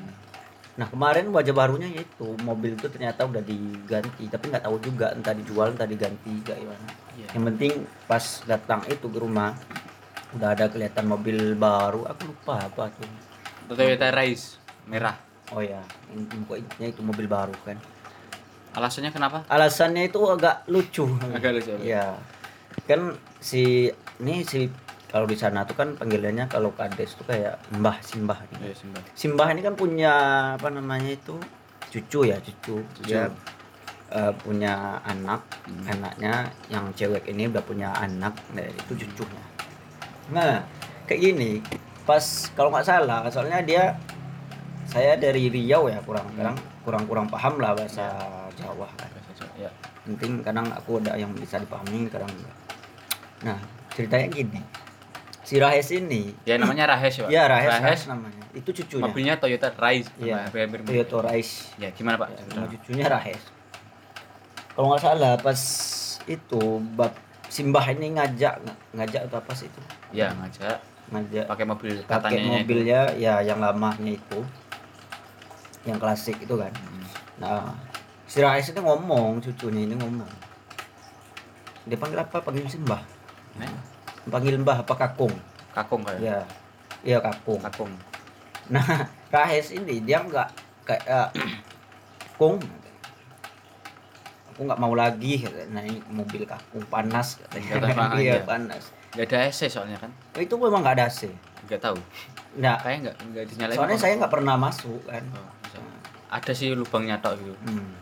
Nah 0.79 0.87
kemarin 0.87 1.27
wajah 1.27 1.51
barunya 1.51 1.91
yaitu 1.91 2.39
mobil 2.39 2.71
itu 2.71 2.87
ternyata 2.87 3.27
udah 3.27 3.43
diganti 3.43 4.31
tapi 4.31 4.47
nggak 4.47 4.63
tahu 4.63 4.79
juga 4.79 5.11
entah 5.11 5.35
dijual 5.35 5.75
entah 5.75 5.83
diganti 5.83 6.39
kayak 6.39 6.63
gimana. 6.63 6.87
Iya. 7.19 7.27
yang 7.35 7.43
penting 7.51 7.71
pas 8.07 8.23
datang 8.47 8.79
itu 8.87 9.11
ke 9.11 9.19
rumah 9.19 9.51
udah 10.39 10.55
ada 10.55 10.71
kelihatan 10.71 11.03
mobil 11.03 11.51
baru 11.51 12.07
aku 12.07 12.31
lupa 12.31 12.63
apa 12.63 12.87
tuh 12.95 13.11
Toyota 13.67 14.07
Rise 14.15 14.55
merah 14.87 15.19
Oh 15.49 15.61
ya, 15.61 15.81
in- 16.11 16.29
pokoknya 16.45 16.87
itu 16.87 17.01
mobil 17.01 17.25
baru 17.25 17.55
kan. 17.63 17.77
alasannya 18.69 19.09
kenapa 19.09 19.41
Alasannya 19.49 20.05
itu 20.05 20.21
agak 20.23 20.61
lucu. 20.67 21.09
agak 21.33 21.57
lucu 21.57 21.73
ya 21.73 21.81
Ya, 21.81 22.05
kan 22.85 23.17
si 23.39 23.89
ini 24.19 24.45
si 24.45 24.69
kalau 25.09 25.25
di 25.25 25.33
sana 25.33 25.65
tuh 25.65 25.73
kan 25.73 25.97
panggilannya 25.97 26.45
kalau 26.45 26.69
kades 26.71 27.17
tuh 27.17 27.25
kayak 27.25 27.57
mbah 27.73 27.97
simbah. 27.99 28.37
Iya, 28.55 28.77
Simbah. 28.77 29.01
Simbah 29.11 29.47
ini 29.49 29.61
kan 29.61 29.73
punya 29.73 30.13
apa 30.53 30.69
namanya 30.69 31.09
itu 31.09 31.33
cucu 31.89 32.29
ya 32.29 32.37
cucu. 32.37 32.85
Dia 33.01 33.25
eh, 34.09 34.33
punya 34.37 35.01
anak, 35.01 35.41
Hmm. 35.65 35.85
anaknya 35.87 36.33
yang 36.67 36.93
cewek 36.93 37.25
ini 37.25 37.45
udah 37.45 37.61
punya 37.61 37.89
anak, 37.95 38.37
nah 38.53 38.65
itu 38.65 38.93
cucunya. 38.99 39.43
Nah, 40.29 40.61
kayak 41.05 41.21
gini, 41.23 41.57
pas 42.05 42.21
kalau 42.53 42.69
nggak 42.69 42.85
salah, 42.85 43.25
soalnya 43.27 43.61
dia 43.61 43.83
saya 44.89 45.13
dari 45.21 45.53
Riau 45.53 45.85
ya 45.85 46.01
kurang 46.01 46.25
kurang 46.33 46.57
kurang 46.81 47.03
kurang 47.05 47.25
paham 47.29 47.61
lah 47.61 47.77
bahasa 47.77 48.09
Jawa 48.57 48.89
kan 48.97 49.09
ya. 49.59 49.69
Penting 50.07 50.41
kadang 50.41 50.65
aku 50.73 50.97
ada 51.03 51.13
yang 51.13 51.29
bisa 51.37 51.61
dipahami 51.61 52.09
kadang 52.09 52.27
enggak. 52.33 52.55
Nah 53.45 53.59
ceritanya 53.93 54.27
gini. 54.33 54.61
Si 55.45 55.61
Rahes 55.61 55.93
ini 55.93 56.33
ya 56.49 56.57
namanya 56.57 56.97
Rahes 56.97 57.21
ya 57.21 57.23
Pak? 57.25 57.29
ya 57.29 57.43
Rahes, 57.45 57.69
Rahes 57.69 57.83
Rahes. 57.85 58.01
namanya. 58.09 58.43
Itu 58.57 58.69
cucunya. 58.73 59.03
Mobilnya 59.05 59.35
Toyota 59.37 59.69
Rise 59.77 60.09
hampir 60.17 60.81
mirip. 60.81 60.85
Toyota 60.89 61.17
Rise. 61.29 61.69
Ya 61.77 61.89
gimana 61.93 62.17
Pak? 62.17 62.29
Ya, 62.33 62.41
nama 62.57 62.67
cucunya 62.67 63.05
Rahes. 63.05 63.41
Kalau 64.73 64.85
nggak 64.89 65.01
salah 65.05 65.33
pas 65.37 65.59
itu 66.25 66.61
bab 66.97 67.13
Simbah 67.49 67.81
ini 67.89 68.13
ngajak 68.13 68.61
ngajak 68.93 69.21
atau 69.25 69.41
apa 69.41 69.53
sih 69.57 69.65
itu? 69.65 69.81
Ya 70.13 70.29
ngajak. 70.37 70.77
Ngajak. 71.09 71.45
Pakai 71.49 71.65
mobil 71.65 71.93
pakai 72.05 72.37
katanya 72.37 72.37
itu. 72.37 72.53
mobilnya 72.61 73.01
ya 73.17 73.41
yang 73.41 73.57
lamanya 73.57 74.13
itu 74.13 74.45
yang 75.87 75.99
klasik 75.99 76.35
itu 76.39 76.55
kan. 76.59 76.71
Hmm. 76.71 77.05
nah 77.39 77.71
si 78.27 78.43
Rais 78.43 78.67
itu 78.67 78.79
ngomong 78.79 79.39
cucunya 79.39 79.87
ini 79.87 79.95
ngomong. 79.95 80.27
Dia 81.87 81.97
panggil 81.97 82.19
apa? 82.19 82.43
Panggil 82.43 82.67
Simbah. 82.67 83.01
Nah, 83.57 83.71
panggil 84.29 84.59
Mbah 84.59 84.83
apa 84.83 84.93
Kakung? 84.93 85.33
Kakung 85.73 86.03
kayak 86.03 86.19
ya? 86.19 86.39
Iya. 87.01 87.17
Kakung. 87.23 87.63
Kakung. 87.63 87.91
Nah 88.69 88.85
Rahes 89.33 89.71
ini 89.73 90.03
dia 90.03 90.21
nggak 90.21 90.49
kayak 90.85 91.33
Kung 92.39 92.55
aku 94.55 94.61
nggak 94.67 94.79
mau 94.79 94.91
lagi 94.95 95.43
naik 95.71 96.03
mobil 96.11 96.43
Kakung 96.43 96.83
panas 96.91 97.39
Kata 97.39 97.59
katanya 97.59 98.15
iya 98.19 98.33
ya. 98.39 98.43
panas. 98.43 98.91
Nggak 99.15 99.25
ada 99.31 99.37
AC 99.49 99.59
soalnya 99.71 99.97
kan? 99.97 100.11
Itu 100.35 100.59
memang 100.59 100.83
nggak 100.83 100.95
ada 100.99 101.05
AC 101.07 101.31
nggak 101.69 101.81
tahu. 101.85 101.97
Nah 102.57 102.75
kayak 102.81 102.97
nggak 103.05 103.15
nggak 103.29 103.45
dinyalain 103.53 103.77
soalnya 103.77 103.97
saya 104.01 104.13
nggak 104.17 104.33
pernah 104.33 104.55
masuk 104.57 105.01
kan. 105.05 105.23
Oh. 105.37 105.58
Ada 106.29 106.51
sih 106.53 106.73
lubangnya 106.77 107.17
tok 107.17 107.41
gitu 107.41 107.55
Hmm. 107.65 107.93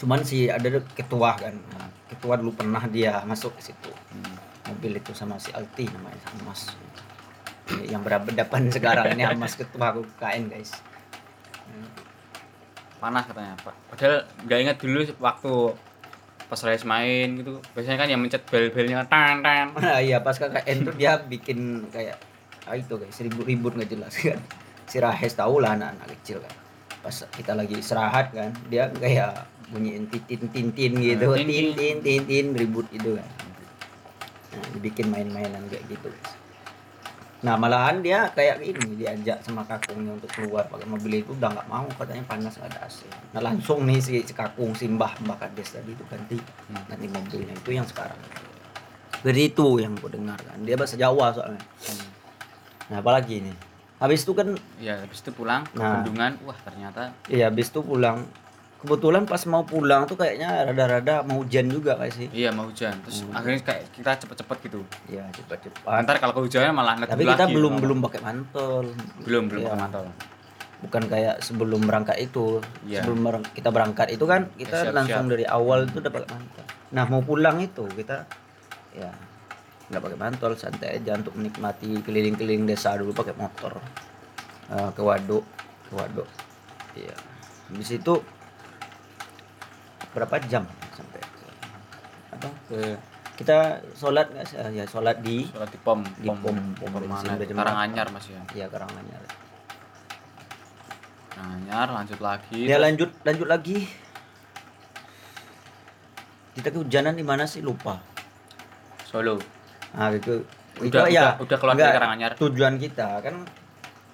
Cuman 0.00 0.24
si 0.24 0.48
ada 0.48 0.64
ketua 0.96 1.36
kan. 1.36 1.52
Ketua 2.08 2.40
dulu 2.40 2.56
pernah 2.56 2.80
dia 2.88 3.20
masuk 3.28 3.52
ke 3.60 3.68
situ. 3.68 3.92
Hmm. 3.92 4.34
Mobil 4.72 4.96
itu 4.96 5.12
sama 5.12 5.36
si 5.36 5.52
Alti 5.52 5.84
namanya 5.92 6.24
Hamas. 6.32 6.72
Yang 7.84 8.02
berhadapan 8.08 8.62
sekarang 8.74 9.06
ini 9.12 9.22
Hamas 9.28 9.54
ketua 9.60 9.92
UKN 9.92 10.48
guys. 10.48 10.72
panas 13.00 13.24
katanya 13.24 13.56
Pak 13.64 13.74
padahal 13.88 14.28
nggak 14.44 14.58
ingat 14.60 14.76
dulu 14.76 15.00
waktu 15.24 15.52
pas 16.52 16.60
race 16.66 16.84
main 16.84 17.38
gitu 17.38 17.62
biasanya 17.72 17.96
kan 17.96 18.08
yang 18.12 18.20
mencet 18.20 18.42
bel-belnya 18.44 19.08
tan 19.08 19.40
tan 19.40 19.72
Nah, 19.72 20.02
iya 20.06 20.20
pas 20.20 20.36
KKN 20.36 20.84
tuh 20.84 20.94
dia 21.00 21.16
bikin 21.16 21.88
kayak 21.88 22.20
ah, 22.68 22.76
itu 22.76 22.92
guys 23.00 23.16
ribut-ribut 23.22 23.72
nggak 23.78 23.90
jelas 23.90 24.12
kan. 24.28 24.36
Si 24.90 24.98
Rahes 24.98 25.32
tahu 25.38 25.62
lah 25.62 25.78
anak-anak 25.78 26.12
kecil 26.20 26.42
kan. 26.42 26.54
Pas 27.00 27.16
kita 27.32 27.52
lagi 27.56 27.80
istirahat 27.80 28.32
kan, 28.32 28.52
dia 28.68 28.92
kayak 28.92 29.48
bunyiin 29.72 30.04
titin 30.10 30.50
tintin 30.50 30.92
gitu, 30.98 31.30
Nah, 31.30 31.36
tin 31.38 31.46
tin, 31.48 31.66
tin 31.72 31.96
tin 32.02 32.20
tin 32.26 32.46
ribut 32.52 32.84
gitu 32.92 33.16
kan. 33.16 33.28
Nah, 34.50 34.66
dibikin 34.74 35.06
main-mainan 35.08 35.62
kayak 35.70 35.86
gitu. 35.88 36.10
Nah 37.40 37.56
malahan 37.56 38.04
dia 38.04 38.28
kayak 38.36 38.60
gini 38.60 39.00
diajak 39.00 39.40
sama 39.40 39.64
kakungnya 39.64 40.12
untuk 40.12 40.28
keluar 40.28 40.68
pakai 40.68 40.84
mobil 40.84 41.24
itu 41.24 41.32
udah 41.32 41.48
nggak 41.56 41.68
mau 41.72 41.88
katanya 41.96 42.20
panas 42.28 42.60
ada 42.60 42.84
AC. 42.84 43.08
Nah 43.32 43.40
langsung 43.40 43.88
nih 43.88 43.96
si, 43.96 44.20
si 44.20 44.36
kakung 44.36 44.76
si 44.76 44.84
mbah 44.84 45.16
mbah 45.24 45.40
kades 45.40 45.72
tadi 45.72 45.96
itu 45.96 46.04
ganti 46.04 46.36
Hmm. 46.68 46.84
ganti 46.84 47.08
mobilnya 47.08 47.56
itu 47.56 47.70
yang 47.72 47.88
sekarang. 47.88 48.20
Jadi 49.24 49.40
itu 49.40 49.66
yang 49.80 49.96
gue 49.96 50.10
dengar 50.12 50.36
kan 50.44 50.60
dia 50.60 50.76
bahasa 50.76 51.00
Jawa 51.00 51.32
soalnya. 51.32 51.64
Hmm. 51.64 52.08
Nah 52.92 52.96
apalagi 53.00 53.40
nih 53.40 53.56
habis 54.00 54.24
itu 54.24 54.32
kan 54.32 54.48
ya 54.80 54.96
habis 54.98 55.20
itu 55.20 55.30
pulang 55.30 55.62
ke 55.66 55.76
Nah. 55.76 56.00
bendungan 56.00 56.32
wah 56.42 56.56
ternyata 56.58 57.12
iya 57.26 57.46
habis 57.46 57.68
itu 57.68 57.80
pulang 57.80 58.24
kebetulan 58.80 59.22
pas 59.22 59.44
mau 59.44 59.60
pulang 59.62 60.08
tuh 60.08 60.16
kayaknya 60.16 60.64
rada-rada 60.64 61.20
mau 61.20 61.44
hujan 61.44 61.68
juga 61.68 62.00
kayak 62.00 62.10
sih. 62.10 62.28
iya 62.32 62.48
mau 62.48 62.64
hujan 62.64 62.96
terus 63.04 63.22
Hmm. 63.22 63.36
akhirnya 63.36 63.60
kayak 63.62 63.92
kita 63.92 64.10
cepet-cepet 64.16 64.56
gitu 64.64 64.80
Iya 65.06 65.28
cepat-cepat. 65.30 66.00
ntar 66.00 66.16
kalau 66.16 66.32
kehujanan 66.34 66.72
malah 66.72 66.96
Tapi 66.96 67.22
kita 67.22 67.44
lagi, 67.44 67.52
belum 67.52 67.76
belum 67.76 67.98
pakai 68.00 68.20
mantel. 68.20 68.88
belum 69.20 69.42
belum 69.46 69.60
Iya. 69.60 69.68
pakai 69.68 69.78
mantel 69.78 70.04
bukan 70.80 71.02
kayak 71.06 71.34
sebelum 71.44 71.80
berangkat 71.84 72.16
itu 72.18 72.64
Iya. 72.88 73.04
sebelum 73.04 73.20
kita 73.52 73.68
berangkat 73.68 74.08
itu 74.08 74.24
kan 74.24 74.48
kita 74.56 74.80
siap-siap. 74.80 74.96
langsung 74.96 75.28
dari 75.28 75.44
awal 75.44 75.84
itu 75.84 76.00
dapat 76.00 76.24
mantel 76.24 76.64
nah 76.88 77.04
mau 77.04 77.20
pulang 77.20 77.60
itu 77.60 77.84
kita 77.92 78.24
ya 78.90 79.12
nggak 79.90 80.02
pakai 80.06 80.18
mantel 80.18 80.52
santai 80.54 81.02
aja 81.02 81.18
untuk 81.18 81.34
menikmati 81.34 81.98
keliling-keliling 82.00 82.62
desa 82.64 82.94
dulu 82.94 83.10
pakai 83.10 83.34
motor. 83.34 83.74
Eh, 84.70 84.90
ke 84.94 85.02
waduk 85.02 85.42
ke 85.90 85.92
waduk 85.98 86.28
iya. 86.94 87.10
Habis 87.66 87.98
itu 87.98 88.22
berapa 90.14 90.38
jam 90.46 90.62
sampai? 90.94 91.18
Ke 91.18 91.46
apa? 92.38 92.48
Ke 92.70 92.78
kita 93.34 93.82
sholat 93.98 94.30
nggak 94.30 94.46
sih? 94.46 94.56
Ah, 94.62 94.70
ya 94.70 94.86
sholat 94.86 95.18
di 95.26 95.42
sholat 95.50 95.70
di 95.74 95.78
pom 95.82 96.06
Di 96.22 96.28
pom- 96.30 96.38
pom. 96.38 96.54
Pom 96.78 96.90
bensin 97.02 97.10
mana 97.10 97.34
udah 97.34 97.46
jam 97.50 97.56
Karanganyar 97.58 98.06
masih 98.14 98.32
ya? 98.38 98.42
Ya 98.54 98.66
Karanganyar. 98.70 99.22
Karanganyar 101.34 101.86
lanjut 101.90 102.20
lagi 102.22 102.60
Ya 102.62 102.76
lanjut 102.78 103.10
lanjut 103.26 103.48
lagi. 103.50 103.90
Kita 106.54 106.70
kehujanan 106.70 107.18
di 107.18 107.26
mana 107.26 107.46
sih? 107.50 107.58
Lupa. 107.58 107.98
Solo 109.02 109.38
Nah, 109.90 110.08
itu 110.10 110.34
Udah- 110.76 110.86
itu 111.08 111.12
ya 111.12 111.22
udah- 111.34 111.34
udah 111.42 111.56
keluar 111.58 111.74
dari 111.74 111.92
Karanganyar. 111.92 112.30
Tujuan 112.36 112.74
kita 112.76 113.08
kan 113.20 113.34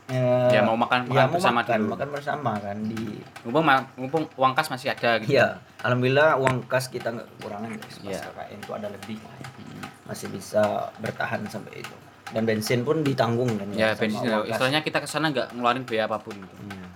eh, 0.06 0.50
Ya, 0.50 0.62
mau 0.62 0.74
makan- 0.74 1.02
ya, 1.04 1.26
makan 1.26 1.26
mau 1.26 1.34
bersama 1.34 1.58
makan, 1.60 1.78
dulu. 1.78 1.90
makan 1.92 2.08
bersama 2.10 2.52
kan 2.56 2.76
di 2.80 3.02
mumpung 3.42 3.66
mumpung 3.96 4.22
uang 4.32 4.52
kas 4.54 4.68
masih 4.68 4.88
ada 4.88 5.18
gitu 5.18 5.34
Iya, 5.34 5.58
alhamdulillah 5.82 6.38
uang 6.38 6.62
kas 6.64 6.86
kita 6.86 7.10
nggak 7.10 7.26
kekurangan 7.28 7.70
guys. 7.74 7.96
Pas. 7.98 8.22
KKN 8.22 8.56
itu 8.56 8.72
ada 8.72 8.88
lebih. 8.88 9.18
Masih 10.04 10.28
bisa 10.28 10.62
bertahan 10.96 11.42
sampai 11.44 11.82
itu. 11.82 11.96
Dan 12.26 12.42
bensin 12.42 12.82
pun 12.82 13.02
ditanggung 13.02 13.50
kan 13.52 13.66
ya 13.72 13.92
sama 13.92 14.00
bensin 14.00 14.30
istilahnya 14.46 14.80
kita 14.80 14.98
ke 14.98 15.06
sana 15.06 15.26
nggak 15.28 15.50
ngeluarin 15.52 15.82
biaya 15.82 16.06
apa 16.06 16.18
pun 16.18 16.34
gitu 16.34 16.54
Iya. 16.64 16.86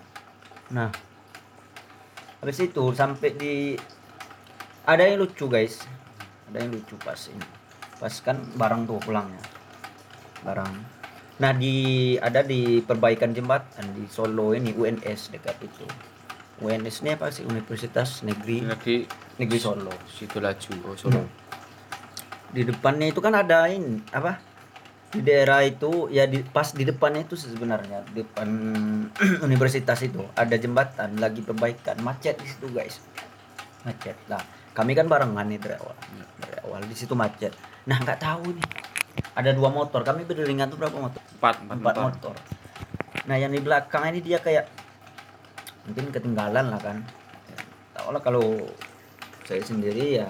Nah, 0.73 0.89
habis 2.41 2.59
itu 2.59 2.85
sampai 2.91 3.31
di 3.33 3.75
ada 4.85 5.03
yang 5.03 5.19
lucu 5.19 5.47
guys, 5.47 5.83
ada 6.47 6.59
yang 6.59 6.71
lucu 6.71 6.95
pas 6.97 7.19
ini, 7.27 7.47
pas 8.01 8.15
kan 8.25 8.41
barang 8.57 8.89
tuh 8.89 8.97
pulangnya, 9.05 9.45
barang. 10.41 10.73
Nah 11.41 11.53
di 11.53 12.17
ada 12.17 12.41
di 12.41 12.81
perbaikan 12.81 13.37
jembatan 13.37 13.93
di 13.93 14.09
Solo 14.09 14.57
ini 14.57 14.73
UNS 14.73 15.37
dekat 15.37 15.61
itu. 15.61 15.85
UNS 16.65 17.05
ini 17.05 17.17
apa 17.17 17.33
sih 17.33 17.45
Universitas 17.49 18.21
Negeri 18.21 18.65
negeri 18.65 19.09
Negeri 19.41 19.59
Solo. 19.61 19.93
situ 20.05 20.37
laju 20.41 20.93
oh 20.93 20.97
Solo 20.97 21.25
Di 22.53 22.69
depannya 22.69 23.09
itu 23.09 23.21
kan 23.25 23.33
ada 23.37 23.69
ini 23.69 24.01
apa? 24.13 24.41
Di 25.11 25.25
daerah 25.25 25.65
itu 25.65 26.09
ya 26.13 26.29
di 26.29 26.45
pas 26.45 26.73
di 26.73 26.85
depannya 26.85 27.25
itu 27.25 27.37
sebenarnya 27.37 28.05
depan 28.13 28.49
universitas 29.49 30.01
itu 30.05 30.25
ada 30.37 30.57
jembatan 30.57 31.21
lagi 31.21 31.41
perbaikan 31.41 32.01
macet 32.05 32.37
di 32.41 32.47
situ 32.49 32.69
guys 32.73 33.01
macet 33.85 34.17
lah 34.29 34.45
kami 34.81 34.97
kan 34.97 35.07
barengan 35.13 35.45
nih 35.45 35.61
dari 35.61 35.77
awal. 35.77 35.97
Dari 36.41 36.55
awal 36.65 36.81
di 36.89 36.97
situ 36.97 37.13
macet. 37.13 37.53
Nah 37.85 38.01
nggak 38.01 38.17
tahu 38.17 38.57
nih. 38.57 38.67
Ada 39.37 39.53
dua 39.53 39.69
motor. 39.69 40.01
Kami 40.01 40.25
beriringan 40.25 40.73
tuh 40.73 40.81
berapa 40.81 40.97
motor? 40.97 41.21
Empat 41.37 41.61
empat, 41.61 41.77
empat 41.77 41.95
motor. 42.01 42.33
motor. 42.33 42.37
Nah 43.29 43.37
yang 43.37 43.53
di 43.53 43.61
belakang 43.61 44.09
ini 44.09 44.25
dia 44.25 44.41
kayak 44.41 44.65
mungkin 45.85 46.09
ketinggalan 46.09 46.73
lah 46.73 46.81
kan. 46.81 47.05
Tahu 47.93 48.09
lah 48.17 48.23
kalau 48.25 48.57
saya 49.45 49.61
sendiri 49.61 50.25
ya 50.25 50.29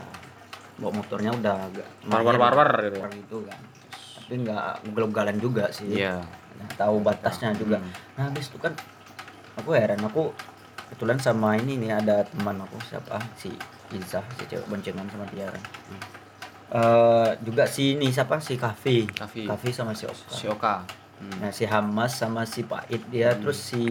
bawa 0.80 0.96
motornya 0.96 1.30
udah 1.36 1.56
agak 1.68 1.86
War-war 2.08 2.34
mahir, 2.34 2.40
war-war 2.40 2.70
gitu. 2.82 2.98
war 2.98 3.10
gitu 3.12 3.36
kan. 3.46 3.60
Tapi 4.18 4.34
nggak 4.42 4.64
ugal-ugalan 4.90 5.36
juga 5.38 5.64
sih. 5.70 5.86
Iya. 5.94 6.24
Nah, 6.58 6.68
tahu 6.74 6.98
batasnya 7.04 7.54
juga. 7.54 7.78
Hmm. 7.78 7.92
nah 8.18 8.22
habis 8.28 8.50
itu 8.50 8.58
kan 8.58 8.74
aku 9.60 9.76
heran 9.76 10.00
aku 10.02 10.32
kebetulan 10.90 11.22
sama 11.22 11.54
ini 11.54 11.78
nih 11.78 12.00
ada 12.00 12.26
teman 12.26 12.58
aku 12.64 12.80
siapa? 12.82 13.20
Si 13.38 13.52
Iza 13.92 14.20
si 14.38 14.44
cewek 14.46 14.66
boncengan 14.66 15.06
sama 15.08 15.26
dia 15.30 15.50
kan 15.50 15.62
Eh, 16.70 17.30
juga 17.42 17.66
si 17.66 17.98
ini 17.98 18.14
siapa 18.14 18.38
si 18.38 18.54
Kafe 18.54 19.02
Kafi 19.10 19.42
Kafe 19.42 19.74
sama 19.74 19.90
si 19.90 20.06
Oka 20.06 20.30
si 20.30 20.46
Oka 20.46 20.74
hmm. 21.18 21.36
Nah, 21.42 21.50
si 21.50 21.66
Hamas 21.66 22.14
sama 22.14 22.46
si 22.46 22.62
Pait 22.62 23.02
dia 23.10 23.34
Hmm. 23.34 23.42
terus 23.42 23.58
si 23.58 23.82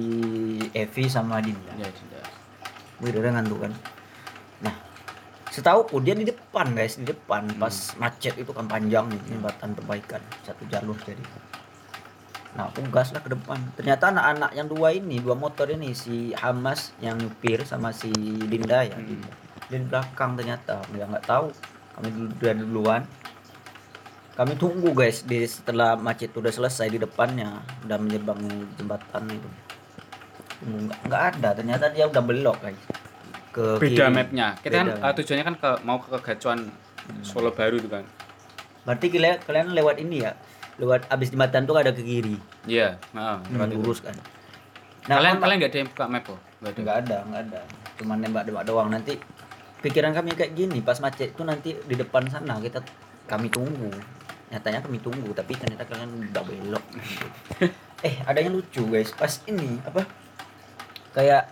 Evi 0.72 1.12
sama 1.12 1.44
Dinda. 1.44 1.75
ya 1.75 1.91
tidak 1.91 2.24
Wih, 3.00 3.12
udah 3.12 3.32
ngantuk 3.32 3.63
kan. 3.63 3.72
Nah, 4.60 4.75
setahu 5.48 5.88
dia 6.00 6.15
di 6.15 6.27
depan 6.27 6.72
guys, 6.72 6.96
di 6.96 7.03
depan 7.03 7.51
Hmm. 7.51 7.60
pas 7.60 7.75
macet 7.96 8.36
itu 8.36 8.51
kan 8.51 8.63
panjang 8.63 9.12
nih 9.12 9.20
jembatan 9.27 9.75
perbaikan 9.75 10.24
satu 10.48 10.63
jalur 10.72 10.96
jadi. 11.03 11.20
Nah, 12.56 12.72
aku 12.72 12.79
gas 12.91 13.12
lah 13.12 13.20
ke 13.20 13.27
depan. 13.32 13.60
Ternyata 13.75 14.08
anak-anak 14.10 14.51
yang 14.56 14.68
dua 14.72 14.96
ini, 14.96 15.20
dua 15.20 15.36
motor 15.36 15.68
ini 15.68 15.91
si 15.91 16.32
Hamas 16.32 16.91
yang 17.03 17.20
nyupir 17.20 17.68
sama 17.68 17.91
si 17.91 18.08
Dinda 18.48 18.88
ya. 18.88 18.96
Hmm. 18.96 19.03
Dinda. 19.03 19.32
Dia 19.70 19.78
di 19.78 19.86
belakang 19.86 20.34
ternyata, 20.34 20.82
dia 20.90 21.06
nggak 21.06 21.26
tahu. 21.26 21.48
Kami 21.96 22.08
dulu 22.10 22.30
duluan. 22.56 23.02
Kami 24.34 24.56
tunggu 24.56 24.90
guys. 24.92 25.22
Di 25.22 25.46
setelah 25.46 25.94
macet 25.94 26.32
udah 26.32 26.50
selesai 26.50 26.88
di 26.88 26.98
depannya. 26.98 27.60
Udah 27.84 27.98
menyeberang 27.98 28.40
jembatan 28.76 29.30
itu. 29.30 29.50
nggak 31.06 31.22
ada. 31.34 31.50
Ternyata 31.54 31.86
dia 31.90 32.08
udah 32.08 32.20
belok 32.20 32.58
guys. 32.60 32.82
Ke 33.50 33.78
beda 33.78 34.08
kiri. 34.08 34.16
mapnya. 34.16 34.48
Kita 34.58 34.76
kan 34.76 34.88
Beda. 34.90 35.06
eh, 35.06 35.14
tujuannya 35.16 35.46
kan 35.46 35.56
ke 35.56 35.70
mau 35.84 35.98
ke 36.00 36.18
gacuan 36.18 36.60
Solo 37.20 37.50
baru 37.50 37.76
itu 37.76 37.90
kan. 37.90 38.06
Berarti 38.86 39.10
kalian 39.10 39.38
kalian 39.42 39.68
lewat 39.74 39.98
ini 39.98 40.22
ya? 40.22 40.38
Lewat 40.78 41.10
abis 41.10 41.30
jembatan 41.30 41.66
tuh 41.66 41.76
ada 41.76 41.90
ke 41.90 42.00
kiri? 42.00 42.38
Iya. 42.64 43.02
Heeh, 43.12 43.38
Hmm, 43.40 43.52
lewat 43.52 43.68
itu. 43.68 43.78
lurus 43.78 44.00
kan? 44.00 44.14
Kalian 45.04 45.36
kan- 45.36 45.42
kalian 45.42 45.58
nggak 45.58 45.72
ada 45.74 45.80
yang 45.80 45.90
buka 45.90 46.06
map 46.06 46.24
kok 46.24 46.40
nggak 46.60 46.70
ada. 46.70 46.80
Nggak 46.80 46.98
ada 47.00 47.18
nggak 47.26 47.42
ada. 47.44 47.60
Cuma 47.98 48.14
nembak-nembak 48.16 48.64
doang. 48.64 48.88
Nanti 48.88 49.14
pikiran 49.79 50.12
kami 50.12 50.36
kayak 50.36 50.53
gini 50.55 50.83
pas 50.83 51.00
macet 51.00 51.31
itu 51.31 51.43
nanti 51.43 51.75
di 51.75 51.95
depan 51.95 52.27
sana 52.27 52.59
kita 52.59 52.83
kami 53.29 53.48
tunggu. 53.48 53.91
Nyatanya 54.50 54.81
kami 54.81 54.98
tunggu 54.98 55.29
tapi 55.31 55.53
ternyata 55.55 55.86
kalian 55.86 56.29
udah 56.31 56.43
belok. 56.43 56.86
Eh 58.00 58.15
ada 58.24 58.39
yang 58.39 58.55
lucu 58.55 58.88
guys. 58.88 59.12
Pas 59.12 59.43
ini 59.43 59.75
apa? 59.83 60.07
Kayak 61.12 61.51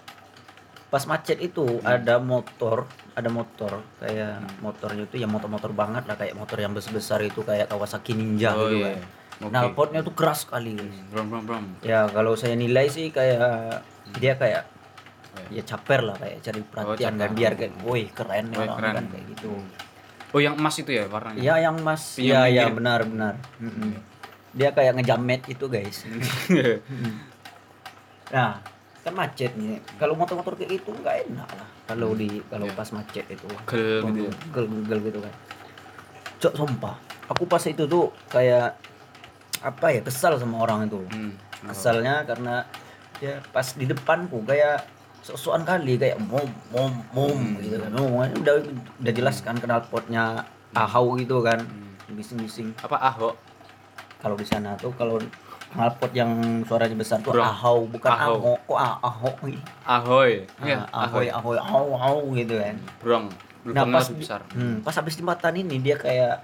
pas 0.88 1.04
macet 1.04 1.44
itu 1.44 1.84
ada 1.84 2.24
motor 2.24 2.88
ada 3.20 3.28
motor. 3.28 3.84
Kayak 4.00 4.48
motornya 4.64 5.04
itu 5.04 5.20
ya 5.20 5.28
motor-motor 5.28 5.76
banget 5.76 6.08
lah 6.08 6.16
kayak 6.16 6.40
motor 6.40 6.56
yang 6.56 6.72
besar-besar 6.72 7.20
itu 7.28 7.44
kayak 7.44 7.68
Kawasaki 7.68 8.16
Ninja 8.16 8.56
oh 8.56 8.72
gitu 8.72 8.80
iya. 8.80 8.96
kan. 8.96 9.04
Oke. 9.38 9.54
knalpotnya 9.54 10.02
tuh 10.02 10.16
keras 10.18 10.48
sekali 10.48 10.74
guys. 10.74 10.98
Brom 11.12 11.28
brom 11.30 11.44
brom 11.44 11.66
ya 11.84 12.08
kalau 12.10 12.34
saya 12.40 12.56
nilai 12.56 12.88
sih 12.88 13.12
kayak 13.12 13.84
dia 14.18 14.34
kayak 14.40 14.77
ya. 15.50 15.62
Caper 15.64 16.00
lah 16.04 16.16
kayak 16.16 16.38
cari 16.42 16.62
perhatian 16.62 17.14
caper. 17.14 17.22
kan 17.24 17.32
biar 17.34 17.52
kayak 17.56 17.74
woi 17.82 18.04
keren 18.10 18.46
nih 18.50 18.58
orang 18.58 18.78
keren. 18.78 18.94
kan 18.96 19.06
kayak 19.14 19.26
gitu. 19.36 19.52
Oh 20.36 20.40
yang 20.40 20.56
emas 20.56 20.76
itu 20.76 20.92
ya 20.92 21.08
warnanya? 21.08 21.40
Ya 21.40 21.56
yang 21.64 21.80
mas 21.80 22.04
Yang 22.20 22.28
ya 22.28 22.42
ya 22.52 22.66
benar 22.70 23.00
benar. 23.08 23.34
Mm-mm. 23.60 23.92
dia 24.52 24.74
kayak 24.74 24.98
ngejamet 24.98 25.42
itu 25.48 25.66
guys. 25.68 26.04
Nah 28.28 28.60
kan 29.08 29.14
macet 29.16 29.56
nih. 29.56 29.80
Kalau 29.96 30.20
motor-motor 30.20 30.60
kayak 30.60 30.84
itu 30.84 30.92
nggak 30.92 31.32
enak 31.32 31.48
lah. 31.56 31.68
Kalau 31.88 32.12
di 32.12 32.44
kalau 32.52 32.68
Iya. 32.68 32.76
pas 32.76 32.90
macet 32.92 33.26
itu. 33.32 33.48
Gel 33.64 34.04
gitu 34.12 34.20
ya. 34.28 34.32
gel 34.52 34.66
gel 34.84 35.00
gitu 35.00 35.20
kan. 35.24 35.34
Cok 36.44 36.54
sumpah. 36.60 36.96
Aku 37.32 37.48
pas 37.48 37.64
itu 37.64 37.84
tuh 37.88 38.12
kayak 38.28 38.76
apa 39.64 39.88
ya 39.90 40.02
kesal 40.04 40.36
sama 40.36 40.60
orang 40.60 40.92
itu. 40.92 41.00
Hmm. 41.08 41.34
Asalnya 41.72 42.28
karena 42.28 42.68
ya 43.24 43.40
pas 43.56 43.66
di 43.74 43.88
depanku 43.88 44.44
kayak 44.44 44.84
sosokan 45.28 45.62
kali 45.62 45.96
kayak 45.96 46.16
mom 46.22 46.48
mom 46.72 46.94
mom 47.12 47.36
Hmm. 47.36 47.60
gitu 47.60 47.76
kan. 47.78 47.92
Oh, 47.94 48.24
udah 48.24 48.56
udah 48.98 49.14
jelas 49.14 49.38
kan 49.40 49.56
kenal 49.56 49.84
potnya 49.84 50.48
ahau 50.72 51.14
gitu 51.14 51.44
kan. 51.44 51.60
Hmm. 51.60 51.92
Bising-bising. 52.10 52.72
apa 52.80 52.96
ahok 53.06 53.36
Kalau 54.18 54.34
di 54.34 54.48
sana 54.48 54.74
tuh 54.74 54.96
kalau 54.96 55.20
knalpot 55.70 56.10
yang 56.10 56.32
suaranya 56.64 56.96
besar 56.96 57.20
tuh 57.20 57.36
Bro. 57.36 57.44
ahau 57.44 57.84
bukan 57.86 58.08
Ahau. 58.08 58.56
kok 58.58 58.80
ah, 58.80 58.96
ahoy 59.04 60.48
iya 60.64 60.88
Ah, 60.90 61.06
ahoy 61.06 61.28
ahoy 61.28 61.60
ahau 61.60 61.92
ahau 61.92 62.18
gitu 62.32 62.56
kan 62.56 62.80
brong 62.98 63.28
nah 63.68 63.84
pas 63.84 64.08
besar 64.08 64.42
hmm, 64.56 64.80
pas 64.80 64.96
habis 64.96 65.14
jembatan 65.14 65.54
ini 65.54 65.76
dia 65.78 66.00
kayak 66.00 66.40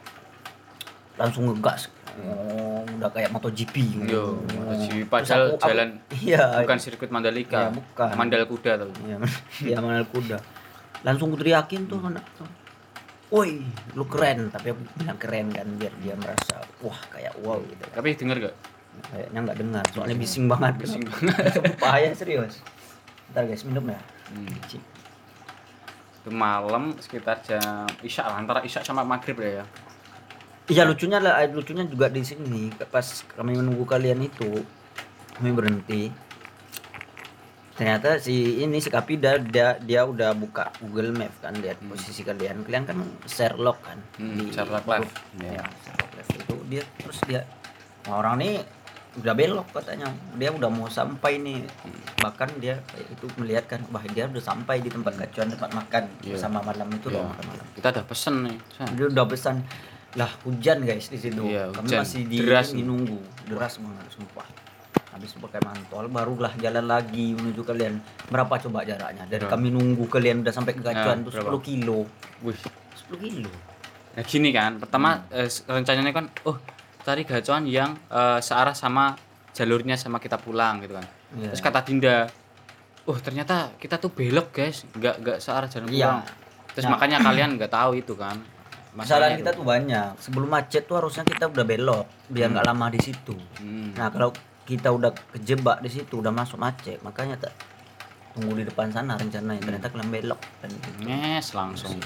langsung 1.16 1.48
ngegas 1.48 1.88
oh, 2.22 2.82
udah 2.86 3.10
kayak 3.10 3.30
MotoGP 3.32 3.76
Yo, 4.06 4.38
Oh. 4.38 4.64
MotoGP. 4.70 5.10
Padahal 5.10 5.58
jalan 5.58 5.90
iya 6.14 6.62
bukan 6.62 6.78
sirkuit 6.78 7.10
Mandalika 7.10 7.68
Iya, 7.68 7.76
bukan. 7.76 8.14
Mandal 8.14 8.44
kuda 8.46 8.72
tuh 8.78 8.92
Iya, 9.04 9.18
iya 9.74 9.78
mana 9.82 10.06
kuda. 10.06 10.38
Langsung 11.02 11.34
ku 11.34 11.38
teriakin 11.38 11.90
tuh 11.90 12.00
anak 12.00 12.24
tuh. 12.38 12.48
Woi, 13.34 13.66
lu 13.98 14.06
keren, 14.06 14.54
tapi 14.54 14.70
aku 14.70 14.86
bilang 14.94 15.18
keren 15.18 15.50
kan 15.50 15.66
biar 15.74 15.90
dia 16.00 16.14
merasa 16.14 16.62
wah 16.80 17.00
kayak 17.10 17.34
wow 17.42 17.58
gitu. 17.66 17.82
kan. 17.90 17.98
tapi 17.98 18.14
denger 18.14 18.38
gak 18.46 18.56
Kayaknya 19.10 19.40
nggak 19.42 19.58
dengar, 19.58 19.84
soalnya 19.90 20.14
bising 20.14 20.46
banget. 20.46 20.74
Bising 20.78 21.02
Bahaya 21.82 22.14
serius. 22.14 22.62
Ntar 23.34 23.50
guys, 23.50 23.66
minum 23.66 23.90
ya. 23.90 23.98
Hmm. 24.30 24.54
Cik. 24.70 24.84
itu 26.24 26.32
malam 26.32 26.96
sekitar 27.04 27.36
jam 27.44 27.84
isya 28.00 28.24
lah, 28.24 28.40
antara 28.40 28.64
isya 28.64 28.80
sama 28.80 29.04
maghrib 29.04 29.36
ya 29.36 29.68
Iya 30.64 30.88
lucunya 30.88 31.20
lah, 31.20 31.44
eh, 31.44 31.52
lucunya 31.52 31.84
juga 31.84 32.08
di 32.08 32.24
sini 32.24 32.72
pas 32.88 33.04
kami 33.30 33.60
menunggu 33.60 33.84
kalian 33.84 34.24
itu 34.24 34.64
kami 35.36 35.52
berhenti. 35.52 36.08
Ternyata 37.74 38.16
si 38.16 38.62
ini 38.62 38.78
si 38.78 38.88
Kapida 38.88 39.36
dia 39.36 39.76
dia 39.76 40.06
udah 40.06 40.32
buka 40.32 40.72
Google 40.80 41.12
Map 41.12 41.34
kan 41.42 41.58
lihat 41.58 41.84
posisi 41.84 42.24
kalian. 42.24 42.64
Kalian 42.64 42.86
kan 42.86 42.98
Sherlock 43.26 43.82
kan 43.82 43.98
Hmm, 44.16 44.48
Sherlock 44.48 44.86
Live. 44.86 45.12
Ya, 45.42 45.66
Sherlock 45.84 46.12
Live 46.14 46.30
itu 46.32 46.56
dia 46.70 46.84
terus 46.96 47.20
dia 47.26 47.42
"Wah, 48.06 48.22
orang 48.22 48.40
ini 48.40 48.62
udah 49.14 49.34
belok 49.36 49.68
katanya. 49.74 50.08
Dia 50.38 50.50
udah 50.50 50.70
mau 50.70 50.88
sampai 50.88 51.44
nih. 51.44 51.66
Bahkan 52.18 52.62
dia 52.62 52.80
itu 53.04 53.26
melihat 53.36 53.68
kan 53.68 53.84
wah 53.90 54.06
dia 54.06 54.30
udah 54.30 54.40
sampai 54.40 54.80
di 54.80 54.88
tempat 54.88 55.18
gacuan 55.18 55.50
tempat 55.50 55.76
makan 55.76 56.04
Iya. 56.24 56.38
sama 56.40 56.62
malam 56.62 56.88
itu 56.88 57.10
Iya. 57.10 57.20
loh 57.20 57.28
makan 57.28 57.46
malam. 57.52 57.66
kita 57.74 57.88
udah 57.90 58.06
pesen 58.06 58.36
nih. 58.48 58.58
Dia 58.96 59.06
udah 59.10 59.26
pesan 59.28 59.56
lah 60.14 60.30
hujan 60.44 60.82
guys 60.82 61.08
di 61.08 61.18
situ. 61.18 61.42
Iya, 61.44 61.70
Kami 61.70 61.86
hujan. 61.86 62.00
masih 62.02 62.22
di 62.24 62.38
Deras 62.40 62.70
ini 62.72 62.82
nunggu. 62.82 63.18
Deras 63.46 63.78
banget 63.78 64.06
sumpah. 64.10 64.46
Habis 65.10 65.34
pakai 65.36 65.62
mantol 65.62 66.06
barulah 66.08 66.54
jalan 66.56 66.86
lagi 66.86 67.34
menuju 67.34 67.62
kalian. 67.62 67.98
Berapa 68.28 68.58
coba 68.60 68.82
jaraknya? 68.84 69.24
Dari 69.24 69.42
Berapa? 69.42 69.54
kami 69.54 69.68
nunggu 69.70 70.06
kalian 70.06 70.42
udah 70.42 70.50
sampai 70.50 70.74
ke 70.74 70.82
gacuan 70.82 71.22
Nah, 71.22 71.26
tuh 71.26 71.32
berapa? 71.36 71.50
10 71.52 71.62
kilo. 71.64 72.00
wih 72.42 72.58
10 73.08 73.18
kilo. 73.20 73.52
nah 74.12 74.22
gini 74.22 74.50
kan 74.52 74.78
pertama 74.78 75.26
Hmm. 75.26 75.42
eh, 75.42 75.50
rencananya 75.68 76.12
kan 76.12 76.26
oh 76.44 76.62
cari 77.00 77.24
gacuan 77.24 77.66
yang 77.66 77.98
eh, 78.08 78.38
searah 78.40 78.72
sama 78.72 79.18
jalurnya 79.50 79.96
sama 79.96 80.18
kita 80.18 80.38
pulang 80.38 80.78
gitu 80.80 80.94
kan 80.94 81.06
Iya. 81.34 81.50
terus 81.50 81.62
kata 81.62 81.82
Dinda 81.82 82.30
oh 83.04 83.18
ternyata 83.18 83.74
kita 83.74 83.98
tuh 83.98 84.10
belok 84.10 84.54
guys 84.54 84.86
nggak 84.88 85.16
nggak 85.18 85.38
searah 85.40 85.66
jalan 85.66 85.90
Iya. 85.90 86.06
pulang 86.06 86.22
terus 86.70 86.86
Nah. 86.86 86.92
makanya 86.92 87.18
kalian 87.22 87.50
nggak 87.56 87.72
tahu 87.72 87.92
itu 87.96 88.14
kan 88.14 88.38
Masalahnya 88.94 89.42
kita 89.42 89.52
tuh 89.58 89.66
banyak. 89.66 90.22
Sebelum 90.22 90.50
macet 90.50 90.86
tuh 90.86 91.02
harusnya 91.02 91.26
kita 91.26 91.50
udah 91.50 91.66
belok 91.66 92.06
biar 92.30 92.54
nggak 92.54 92.66
lama 92.66 92.94
di 92.94 93.00
situ. 93.02 93.34
Hmm. 93.58 93.98
Nah, 93.98 94.14
kalau 94.14 94.30
kita 94.64 94.94
udah 94.94 95.12
kejebak 95.34 95.82
di 95.82 95.90
situ 95.90 96.22
udah 96.22 96.32
masuk 96.32 96.62
macet, 96.62 97.02
makanya 97.02 97.36
tak 97.50 97.54
tunggu 98.38 98.54
di 98.62 98.64
depan 98.66 98.94
sana 98.94 99.18
rencananya. 99.18 99.62
Ternyata 99.62 99.90
kalian 99.90 100.10
belok 100.14 100.42
dan 100.62 100.70
gitu. 100.70 100.90
Nges 101.10 101.48
langsung 101.58 101.98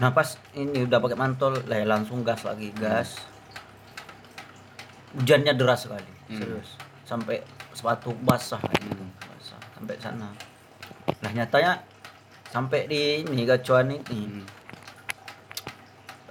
Nah 0.00 0.10
pas 0.10 0.34
ini 0.58 0.82
udah 0.82 0.98
pakai 0.98 1.14
mantol, 1.14 1.62
lah 1.68 1.78
ya 1.78 1.86
langsung 1.86 2.26
gas 2.26 2.42
lagi 2.42 2.74
gas. 2.74 3.22
Hujannya 5.14 5.52
deras 5.54 5.84
sekali, 5.84 6.08
Hmm. 6.32 6.40
serius. 6.40 6.68
Sampai 7.04 7.44
sepatu 7.76 8.16
basah 8.24 8.58
gitu, 8.80 9.04
basah 9.20 9.60
sampai 9.76 9.94
sana. 10.00 10.32
Nah 11.20 11.30
nyatanya 11.30 11.84
sampai 12.48 12.88
di 12.88 13.20
ini 13.22 13.44
gacuan 13.44 13.92
ini, 13.92 14.00
Hmm. 14.26 14.44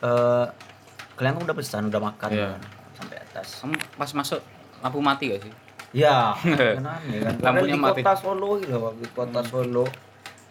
Eh 0.01 0.45
kalian 1.13 1.33
kan 1.35 1.43
udah 1.43 1.55
pesan, 1.55 1.83
udah 1.87 2.01
makan 2.03 2.29
Iya. 2.29 2.49
kan, 2.51 2.61
sampai 2.95 3.17
atas. 3.19 3.47
kamu 3.59 3.73
pas 3.95 4.11
masuk 4.11 4.39
lampu 4.79 4.99
mati 4.99 5.25
gak 5.29 5.41
sih 5.41 5.53
Ya, 5.91 6.31
kan 6.79 6.87
aneh 6.87 7.19
kan. 7.19 7.35
Padahal 7.35 7.67
Lampunya 7.67 7.75
di 7.75 7.81
mati. 7.81 7.99
kota 7.99 8.13
Solo 8.15 8.49
gitu 8.57 8.71
loh, 8.73 8.95
di 8.95 9.07
kota 9.07 9.43
Solo. 9.43 9.85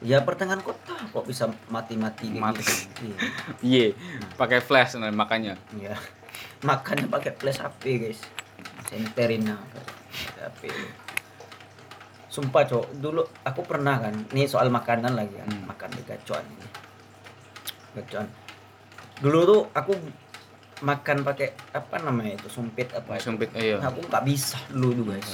Ya 0.01 0.21
pertengahan 0.21 0.61
kota 0.61 0.93
kok 0.93 1.25
bisa 1.25 1.45
mati-mati 1.67 2.29
kayak 2.29 2.41
Mati. 2.43 2.61
gitu. 2.61 3.17
Iya. 3.67 3.97
pakai 4.37 4.61
flash 4.61 4.95
nah, 4.95 5.09
makanya 5.11 5.57
Iya. 5.73 5.97
Makannya 6.61 7.09
pakai 7.09 7.33
flash 7.35 7.57
HP, 7.59 7.83
guys. 7.99 8.21
Senterin 8.87 9.45
nah, 9.47 9.57
pakai 9.57 9.83
HP. 10.43 10.63
Sumpah, 12.29 12.63
Cok. 12.63 12.87
Dulu 12.95 13.21
aku 13.43 13.61
pernah 13.63 13.97
kan, 13.99 14.13
ini 14.31 14.45
soal 14.45 14.69
makanan 14.69 15.13
lagi 15.13 15.35
kan, 15.35 15.49
Hmm. 15.49 15.65
makan 15.67 15.89
di 15.91 16.03
gacuan 16.05 16.45
ini. 16.47 16.67
Gacuan. 17.93 18.29
Dulu 19.21 19.39
tuh 19.45 19.61
aku 19.71 19.93
makan 20.81 21.23
pakai 21.23 21.53
apa 21.71 22.01
namanya 22.01 22.35
itu 22.35 22.49
sumpit 22.49 22.89
apa 22.91 23.15
itu. 23.15 23.29
sumpit 23.29 23.53
iya 23.53 23.77
Aku 23.79 24.01
nggak 24.03 24.25
bisa 24.25 24.57
dulu 24.67 24.91
tuh, 24.95 25.05
guys. 25.13 25.31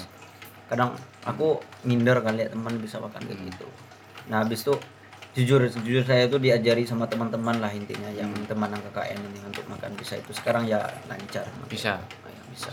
Kadang 0.67 0.91
aku 1.23 1.59
minder 1.83 2.19
kali 2.19 2.43
ya 2.43 2.51
teman 2.51 2.75
bisa 2.77 2.99
makan 2.99 3.23
kayak 3.23 3.39
Hmm. 3.39 3.47
gitu. 3.47 3.67
Nah, 4.27 4.43
habis 4.43 4.61
itu 4.61 4.75
jujur 5.37 5.61
jujur 5.69 6.03
saya 6.03 6.27
tuh 6.27 6.41
diajari 6.41 6.83
sama 6.83 7.07
teman-teman 7.07 7.61
lah 7.61 7.71
intinya 7.71 8.09
yang 8.09 8.27
Hmm. 8.27 8.49
teman 8.49 8.67
yang 8.69 8.83
KKN 8.83 9.21
ini 9.23 9.39
untuk 9.45 9.63
makan 9.67 9.95
bisa 9.95 10.17
itu 10.17 10.33
sekarang 10.33 10.65
ya 10.65 10.81
lancar 11.07 11.45
bisa 11.69 12.01
Ah, 12.01 12.27
ya, 12.27 12.43
bisa 12.49 12.71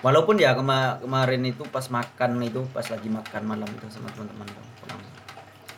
walaupun 0.00 0.36
ya 0.36 0.52
kema- 0.52 0.96
kemarin 0.98 1.40
itu 1.42 1.64
pas 1.66 1.88
makan 1.88 2.40
itu 2.40 2.60
pas 2.68 2.84
lagi 2.84 3.08
makan 3.08 3.42
malam 3.44 3.64
itu 3.66 3.88
sama 3.88 4.08
teman-teman 4.10 4.44
tuh, 4.46 4.64
pulang 4.78 5.00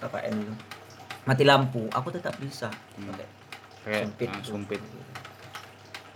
KKN 0.01 0.35
itu 0.39 0.55
mati 1.23 1.43
lampu 1.43 1.87
aku 1.89 2.11
tetap 2.11 2.35
bisa 2.37 2.67
Hmm. 2.93 3.07
pakai 3.09 3.27
kayak 3.83 4.03
sumpit 4.07 4.29
ah, 4.29 4.35
tuh. 4.39 4.51
sumpit 4.55 4.81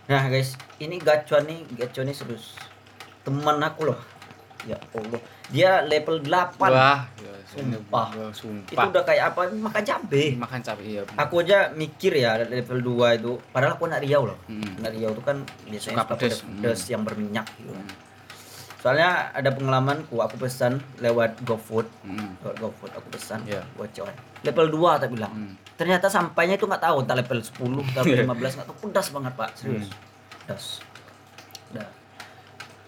nah 0.07 0.23
guys 0.27 0.55
ini 0.79 0.97
gacuan 0.99 1.45
nih 1.45 1.61
gacuan 1.77 2.07
nih 2.07 2.17
serius 2.17 2.55
teman 3.23 3.59
aku 3.59 3.91
loh 3.91 3.99
ya 4.65 4.79
Allah 4.93 5.21
dia 5.47 5.79
level 5.83 6.19
8 6.21 6.59
wah 6.59 7.07
ya, 7.23 7.33
Sumpah. 7.47 8.11
Itu 8.11 8.43
sumpah 8.43 8.85
udah 8.91 9.03
kayak 9.07 9.25
apa 9.33 9.41
makan 9.49 9.83
cabe 9.87 10.35
makan 10.35 10.61
cabai 10.61 10.85
iya 10.85 11.03
aku 11.15 11.35
aja 11.41 11.71
mikir 11.71 12.13
ya 12.13 12.43
level 12.43 12.83
2 12.83 13.19
itu 13.19 13.33
padahal 13.55 13.79
aku 13.79 13.87
anak 13.87 14.03
Riau 14.03 14.27
loh 14.27 14.39
Hmm. 14.51 14.83
anak 14.83 14.93
Riau 14.93 15.15
itu 15.15 15.23
kan 15.23 15.41
biasanya 15.65 16.03
Suka 16.03 16.05
pedes. 16.19 16.43
pedes, 16.43 16.61
pedes 16.61 16.81
yang 16.91 17.03
berminyak 17.07 17.47
gitu. 17.57 17.71
Hmm. 17.71 17.87
Soalnya 18.87 19.35
ada 19.35 19.51
pengalamanku 19.51 20.15
aku 20.23 20.47
pesan 20.47 20.79
lewat 21.03 21.43
GoFood. 21.43 21.91
Hmm. 22.07 22.39
lewat 22.39 22.57
GoFood 22.63 22.93
aku 22.95 23.19
pesan 23.19 23.43
Iya. 23.43 23.67
bocor 23.75 24.07
level 24.47 24.67
2 24.71 25.03
tak 25.03 25.11
bilang. 25.11 25.35
Hmm. 25.35 25.55
ternyata 25.75 26.07
sampainya 26.07 26.55
itu 26.55 26.71
nggak 26.71 26.87
tahu 26.87 27.03
entah 27.03 27.19
level 27.19 27.43
10 27.43 27.83
entah 27.83 28.03
level 28.07 28.31
15 28.39 28.57
nggak 28.63 28.67
tahu. 28.71 28.77
Pedas 28.87 29.07
banget 29.11 29.33
pak. 29.35 29.51
Serius. 29.59 29.91
Pedas. 30.47 30.65
Dah. 31.75 31.91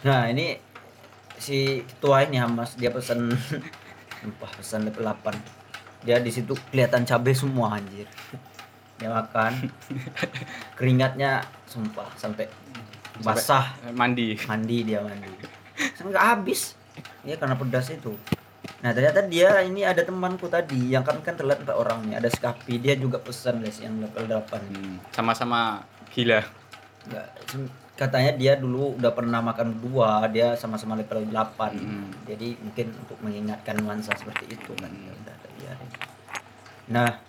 nah 0.07 0.31
ini 0.31 0.55
si 1.35 1.83
ketua 1.83 2.23
ini 2.23 2.39
Hamas 2.39 2.79
dia 2.79 2.95
pesan 2.95 3.35
Sumpah 4.23 4.51
pesan 4.55 4.87
level 4.87 5.03
8 5.03 6.07
dia 6.07 6.23
di 6.23 6.31
situ 6.31 6.55
kelihatan 6.71 7.03
cabai 7.03 7.35
semua 7.35 7.75
anjir. 7.75 8.07
Dia 9.03 9.11
makan. 9.11 9.67
Keringatnya 10.79 11.43
sumpah 11.67 12.07
sampai 12.15 12.47
basah. 13.19 13.75
Mandi. 13.91 14.39
mandi 14.47 14.79
dia 14.87 15.03
mandi 15.03 15.48
Sampai 15.99 16.15
nggak 16.15 16.27
habis 16.31 16.79
ya 17.23 17.35
karena 17.35 17.55
pedas 17.55 17.91
itu 17.91 18.15
nah 18.79 18.91
ternyata 18.91 19.27
dia 19.27 19.59
ini 19.61 19.83
ada 19.83 20.01
temanku 20.01 20.47
tadi 20.47 20.95
yang 20.95 21.03
kan 21.03 21.19
kan 21.19 21.35
telat 21.35 21.59
empat 21.59 21.75
orang 21.75 22.07
nih 22.07 22.15
ada 22.15 22.31
Skapi 22.31 22.79
dia 22.79 22.95
juga 22.95 23.19
pesan 23.19 23.59
guys 23.59 23.79
yang 23.79 23.99
level 23.99 24.25
8 24.25 24.47
Hmm. 24.63 24.97
Sama-sama 25.11 25.83
gila. 26.09 26.47
Nggak, 27.05 27.27
katanya 27.95 28.33
dia 28.33 28.53
dulu 28.55 28.95
udah 28.95 29.11
pernah 29.11 29.43
makan 29.43 29.79
dua 29.81 30.23
dia 30.29 30.55
sama-sama 30.55 30.95
level 30.95 31.27
8 31.27 31.75
Hmm. 31.75 32.07
jadi 32.23 32.55
mungkin 32.57 32.87
untuk 32.97 33.19
mengingatkan 33.19 33.83
nuansa 33.83 34.15
seperti 34.15 34.55
itu 34.55 34.71
kan 34.75 34.95
ya 34.95 35.11
udah 35.13 35.35
nah 36.89 37.21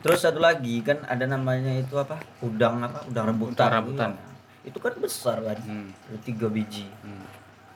terus 0.00 0.22
satu 0.22 0.38
lagi 0.38 0.80
kan 0.80 1.02
ada 1.04 1.26
namanya 1.26 1.74
itu 1.74 1.98
apa 1.98 2.20
udang 2.40 2.78
apa 2.80 3.02
udang 3.04 3.26
rebutan 3.26 3.58
Udang 3.58 3.72
rambutan. 3.74 4.10
Iya. 4.14 4.28
itu 4.70 4.78
kan 4.78 4.92
besar 4.96 5.36
kan 5.40 5.58
Hmm. 5.60 5.88
ada 6.06 6.18
tiga 6.20 6.46
biji 6.46 6.86
Hmm. 7.00 7.24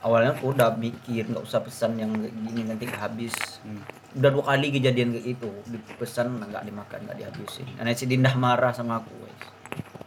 Awalnya 0.04 0.30
aku 0.30 0.52
udah 0.52 0.76
mikir 0.76 1.24
nggak 1.24 1.42
usah 1.42 1.58
pesan 1.58 1.96
yang 1.96 2.12
gini 2.14 2.62
nanti 2.62 2.84
habis 2.86 3.32
Hmm. 3.60 3.80
udah 4.14 4.30
dua 4.30 4.44
kali 4.46 4.68
kejadian 4.70 5.10
kayak 5.10 5.26
itu 5.34 5.48
dipesan 5.66 6.38
nggak 6.38 6.62
dimakan 6.62 6.98
nggak 7.02 7.18
dihabisin. 7.18 7.66
Nah 7.74 7.90
si 7.90 8.04
Dinda 8.04 8.30
marah 8.34 8.70
sama 8.70 9.00
aku 9.00 9.10
guys 9.16 9.42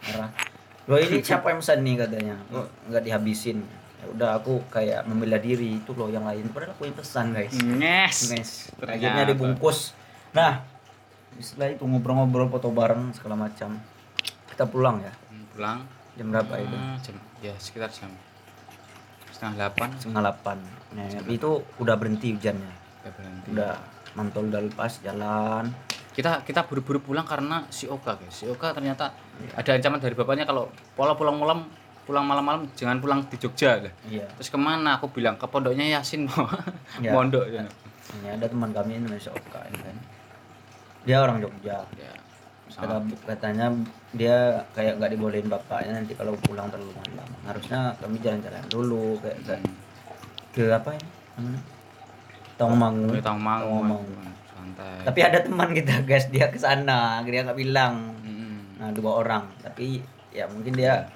marah. 0.08 0.30
Loh 0.86 0.96
ini 0.96 1.20
siapa 1.20 1.50
yang 1.50 1.60
pesan 1.60 1.82
nih 1.82 1.96
katanya? 2.00 2.36
Nggak 2.88 3.04
dihabisin. 3.04 3.60
Ya 3.98 4.06
udah 4.08 4.30
aku 4.38 4.62
kayak 4.70 5.04
membela 5.04 5.36
diri 5.36 5.76
itu 5.76 5.92
loh 5.92 6.08
yang 6.08 6.24
lain. 6.24 6.48
Padahal 6.48 6.72
aku 6.72 6.86
yang 6.86 6.96
pesan 6.96 7.34
guys. 7.34 7.52
Yes. 7.52 8.18
guys 8.30 8.52
Ternyata. 8.72 8.94
akhirnya 8.96 9.24
dibungkus. 9.28 9.92
Nah 10.32 10.62
setelah 11.36 11.70
itu 11.70 11.84
ngobrol-ngobrol 11.84 12.48
foto 12.48 12.70
bareng 12.70 13.12
segala 13.12 13.36
macam. 13.36 13.82
Kita 14.48 14.64
pulang 14.64 15.02
ya? 15.02 15.12
Hmm, 15.28 15.44
Pulang. 15.52 15.80
jam 16.14 16.28
berapa 16.32 16.54
itu? 16.56 16.72
Hmm, 16.72 16.96
jam 17.00 17.16
ya 17.40 17.54
sekitar 17.58 17.90
jam 17.92 18.10
setengah 19.38 19.54
delapan. 19.56 19.90
Setengah 19.96 20.22
delapan. 20.26 20.58
Nah 20.92 21.06
itu 21.30 21.50
udah 21.78 21.96
berhenti 21.96 22.34
hujannya. 22.34 22.74
Ya 23.06 23.10
berhenti. 23.14 23.48
udah 23.54 23.72
mantol 24.14 24.50
udah 24.50 24.62
lepas 24.64 24.98
jalan. 25.00 25.70
Kita 26.12 26.42
kita 26.42 26.66
buru-buru 26.66 26.98
pulang 27.00 27.24
karena 27.24 27.70
si 27.70 27.86
Oka 27.86 28.18
guys. 28.18 28.34
Si 28.34 28.46
Oka 28.46 28.74
ternyata 28.74 29.14
Iya. 29.38 29.54
ada 29.54 29.70
ancaman 29.78 30.02
dari 30.02 30.18
bapaknya 30.18 30.44
kalau 30.44 30.66
pola 30.92 31.14
pulang 31.14 31.38
malam 31.38 31.70
pulang 32.04 32.26
malam-malam 32.26 32.66
jangan 32.74 32.98
pulang 32.98 33.20
di 33.24 33.38
Jogja 33.38 33.78
lah. 33.78 33.94
iya. 34.08 34.26
Terus 34.34 34.50
ke 34.50 34.58
mana? 34.58 34.98
Aku 34.98 35.08
bilang 35.08 35.36
ke 35.36 35.46
pondoknya 35.46 35.86
Yasin 35.86 36.26
mau 36.28 36.50
Ya. 36.98 37.14
mondok 37.14 37.46
ya. 37.46 37.62
ini 38.18 38.28
ada 38.32 38.48
teman 38.48 38.72
kami 38.72 38.98
namanya 38.98 39.30
Oka 39.30 39.60
ini 39.68 39.78
kan. 39.78 39.98
Dia 41.06 41.18
orang 41.22 41.38
Jogja. 41.38 41.86
Ya 41.94 42.12
Sama 42.78 43.02
katanya 43.26 43.74
dia 44.12 44.38
kayak 44.72 44.98
nggak 44.98 45.12
dibolehin 45.12 45.48
bapaknya 45.48 45.98
nanti 45.98 46.14
kalau 46.14 46.38
pulang 46.40 46.70
terlalu 46.70 46.94
malam 46.96 47.26
harusnya 47.44 47.90
kami 47.98 48.22
jalan-jalan 48.22 48.62
dulu 48.68 49.18
kayak 49.18 49.38
ke, 49.42 49.54
Hmm. 49.58 49.74
ke 50.54 50.64
apa 50.72 50.90
ini 50.94 51.06
namanya 51.36 51.62
Tongmangu 52.54 53.06
mau 53.10 53.22
Tongmangu. 53.22 54.06
santai 54.48 54.98
tapi 55.04 55.20
ada 55.22 55.38
teman 55.40 55.70
kita 55.72 56.02
guys 56.04 56.26
dia 56.28 56.48
ke 56.48 56.58
sana 56.58 57.22
dia 57.24 57.42
nggak 57.42 57.58
bilang 57.58 58.14
Mm-mm. 58.22 58.78
nah 58.78 58.90
dua 58.92 59.22
orang 59.22 59.50
tapi 59.60 60.02
ya 60.30 60.46
mungkin 60.46 60.74
dia 60.74 61.10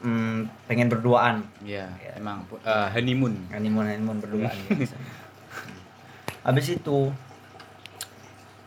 mm, 0.00 0.48
pengen 0.64 0.88
berduaan 0.88 1.44
Iya, 1.60 1.84
Ya. 1.96 2.12
emang 2.14 2.44
eh, 2.58 2.88
honeymoon. 2.90 3.48
honeymoon 3.50 3.84
honeymoon 3.86 4.18
berduaan 4.20 4.56
habis 6.46 6.66
itu 6.70 7.08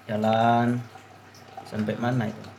jalan 0.05 0.79
sampai 1.67 1.95
mana 1.99 2.25
itu 2.25 2.49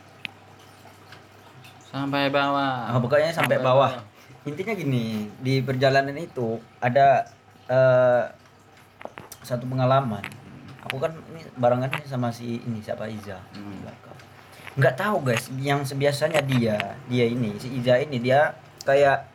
Sampai 1.89 2.29
bawah. 2.29 2.85
Ah, 2.85 3.01
pokoknya 3.01 3.33
sampai 3.33 3.57
bawah. 3.57 3.89
Intinya 4.45 4.77
gini, 4.77 5.25
di 5.41 5.57
perjalanan 5.65 6.13
itu 6.13 6.61
ada 6.77 7.25
eh, 7.65 8.23
satu 9.41 9.65
pengalaman. 9.65 10.21
Aku 10.85 11.01
kan 11.01 11.11
ini 11.33 11.41
barengan 11.57 11.89
nih 11.89 12.05
sama 12.05 12.29
si 12.29 12.61
ini 12.61 12.79
siapa 12.79 13.09
Iza 13.09 13.41
Hmm. 13.57 13.81
Nggak 14.77 14.95
tahu 14.95 15.17
guys, 15.25 15.49
yang 15.59 15.81
sebiasanya 15.81 16.45
dia, 16.45 16.77
dia 17.09 17.25
ini 17.25 17.57
si 17.57 17.73
Iza 17.73 17.99
ini 18.05 18.21
dia 18.21 18.53
kayak 18.85 19.25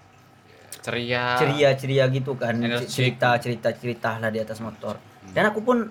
Ceria. 0.79 1.35
ceria-ceria 1.37 2.07
gitu 2.13 2.39
kan, 2.39 2.55
cerita 2.87 3.35
cerita 3.43 3.75
cerita 3.75 4.23
lah 4.23 4.31
di 4.31 4.39
atas 4.39 4.63
motor. 4.63 4.95
Dan 5.35 5.51
aku 5.51 5.59
pun 5.61 5.91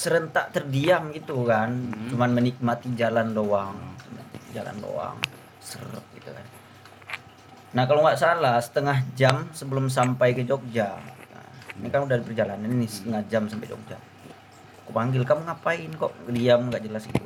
serentak 0.00 0.56
terdiam 0.56 1.12
gitu 1.12 1.44
kan, 1.44 1.68
Hmm. 1.68 2.08
cuman 2.08 2.30
menikmati 2.40 2.96
jalan 2.96 3.36
doang, 3.36 3.76
jalan 4.56 4.76
doang, 4.80 5.20
seret 5.60 6.04
gitu 6.16 6.32
kan. 6.32 6.46
Nah 7.76 7.84
kalau 7.84 8.00
nggak 8.08 8.16
salah 8.16 8.56
setengah 8.64 9.04
jam 9.12 9.52
sebelum 9.52 9.92
sampai 9.92 10.32
ke 10.32 10.48
Jogja, 10.48 10.96
nah, 11.30 11.46
ini 11.76 11.92
kan 11.92 12.08
udah 12.08 12.16
perjalanan 12.24 12.64
ini 12.64 12.88
setengah 12.88 13.22
jam 13.28 13.44
sampai 13.44 13.68
Jogja. 13.68 14.00
Aku 14.88 14.96
panggil 14.96 15.20
kamu 15.22 15.44
ngapain 15.44 15.90
kok 15.94 16.16
diam 16.32 16.72
nggak 16.72 16.82
jelas 16.88 17.04
gitu. 17.04 17.20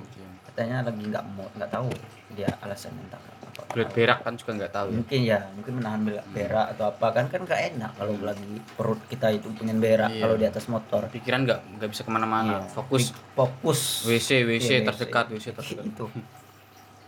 Katanya 0.51 0.91
lagi 0.91 1.03
nggak 1.07 1.25
mau, 1.39 1.47
nggak 1.55 1.71
tahu 1.71 1.91
dia 2.35 2.51
alasannya 2.59 3.07
entah 3.07 3.23
Belut 3.71 3.91
berak 3.91 4.19
kan 4.21 4.35
juga 4.35 4.51
nggak 4.57 4.73
tahu 4.73 4.87
ya. 4.87 4.97
Mungkin 4.97 5.21
ya, 5.25 5.39
mungkin 5.53 5.73
menahan 5.75 6.01
bel- 6.03 6.27
berak 6.29 6.67
atau 6.73 6.85
apa 6.89 7.07
kan 7.13 7.25
kan 7.27 7.41
nggak 7.43 7.61
enak 7.73 7.91
kalau 7.95 8.15
lagi 8.21 8.47
perut 8.71 9.01
kita 9.07 9.27
itu 9.31 9.47
pengen 9.53 9.79
berak 9.79 10.11
Iya. 10.11 10.21
kalau 10.21 10.35
di 10.35 10.45
atas 10.45 10.65
motor. 10.67 11.03
Pikiran 11.09 11.41
nggak 11.43 11.61
nggak 11.75 11.89
bisa 11.89 12.03
ke 12.03 12.11
mana-mana. 12.11 12.53
Iya. 12.61 12.69
Fokus 12.69 13.05
fokus 13.33 13.81
WC 14.05 14.43
WC 14.45 14.69
Iya, 14.73 14.81
terdekat 14.85 15.27
WC 15.29 15.47
terdekat. 15.53 15.87
itu. 15.87 16.07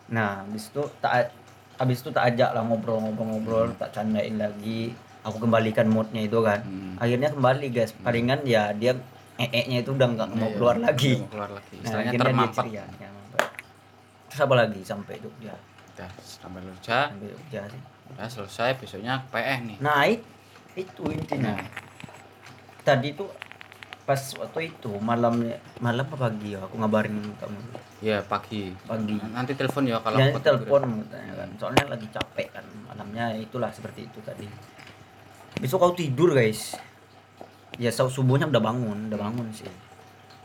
Nah, 0.09 0.43
habis 0.43 0.65
itu 0.69 0.83
tak 0.97 1.35
habis 1.77 1.99
itu 1.99 2.09
tak 2.09 2.25
ajak 2.29 2.51
lah 2.51 2.63
ngobrol-ngobrol-ngobrol, 2.63 3.75
tak 3.75 3.91
candain 3.93 4.37
lagi. 4.37 4.95
Aku 5.23 5.39
kembalikan 5.39 5.87
moodnya 5.87 6.23
itu 6.23 6.39
kan. 6.41 6.63
Hmm. 6.63 6.95
Akhirnya 6.97 7.29
kembali 7.29 7.67
guys. 7.69 7.91
Palingan 7.97 8.47
ya 8.47 8.71
dia 8.71 8.95
ee-nya 9.37 9.83
itu 9.83 9.91
udah 9.93 10.09
nggak 10.09 10.29
mau 10.33 10.47
Iya, 10.47 10.55
keluar 10.55 10.75
nggak 10.77 10.95
lagi. 10.95 11.13
mau 11.17 11.29
keluar 11.29 11.51
lagi. 11.53 11.75
Nah, 11.75 11.83
Istilahnya 11.83 12.11
dia 12.13 12.21
ceria, 12.55 12.85
ya, 12.97 13.09
mampet. 13.11 13.45
Terus 14.27 14.41
apa 14.41 14.55
lagi 14.55 14.81
sampai 14.81 15.15
Jogja? 15.19 15.55
Udah 15.97 16.11
sampai 16.21 16.61
Jogja. 16.63 17.09
Sampai 17.09 17.29
Jogja 17.29 17.63
sih. 17.67 17.81
Udah 18.07 18.29
selesai 18.29 18.77
besoknya 18.77 19.25
PE 19.27 19.57
nih. 19.67 19.77
Nah, 19.81 20.05
it- 20.05 20.25
itu 20.77 21.03
intinya. 21.09 21.57
Nah, 21.57 21.65
Tadi 22.79 23.11
tuh 23.13 23.27
pas 24.07 24.15
waktu 24.39 24.71
itu 24.71 24.95
malam 25.01 25.43
malam 25.77 26.07
apa 26.07 26.15
pagi 26.21 26.55
ya 26.55 26.63
aku 26.63 26.79
ngabarin 26.79 27.19
kamu 27.35 27.59
ya 27.99 28.23
pagi. 28.23 28.71
pagi. 28.87 29.19
Nanti 29.27 29.59
telepon 29.59 29.83
ya 29.83 29.99
kalau 29.99 30.15
aku 30.17 30.39
tidur. 30.39 30.47
telepon 30.63 30.83
katanya 31.03 31.35
kan. 31.35 31.49
Soalnya 31.59 31.85
lagi 31.91 32.07
capek 32.07 32.47
kan 32.53 32.63
malamnya 32.87 33.35
itulah 33.35 33.67
seperti 33.69 34.07
itu 34.07 34.23
tadi. 34.23 34.47
Besok 35.59 35.81
kau 35.81 35.93
tidur 35.93 36.31
guys. 36.31 36.79
Ya 37.75 37.91
subuhnya 37.91 38.47
udah 38.47 38.63
bangun, 38.63 39.11
udah 39.11 39.19
bangun 39.19 39.51
sih. 39.51 39.67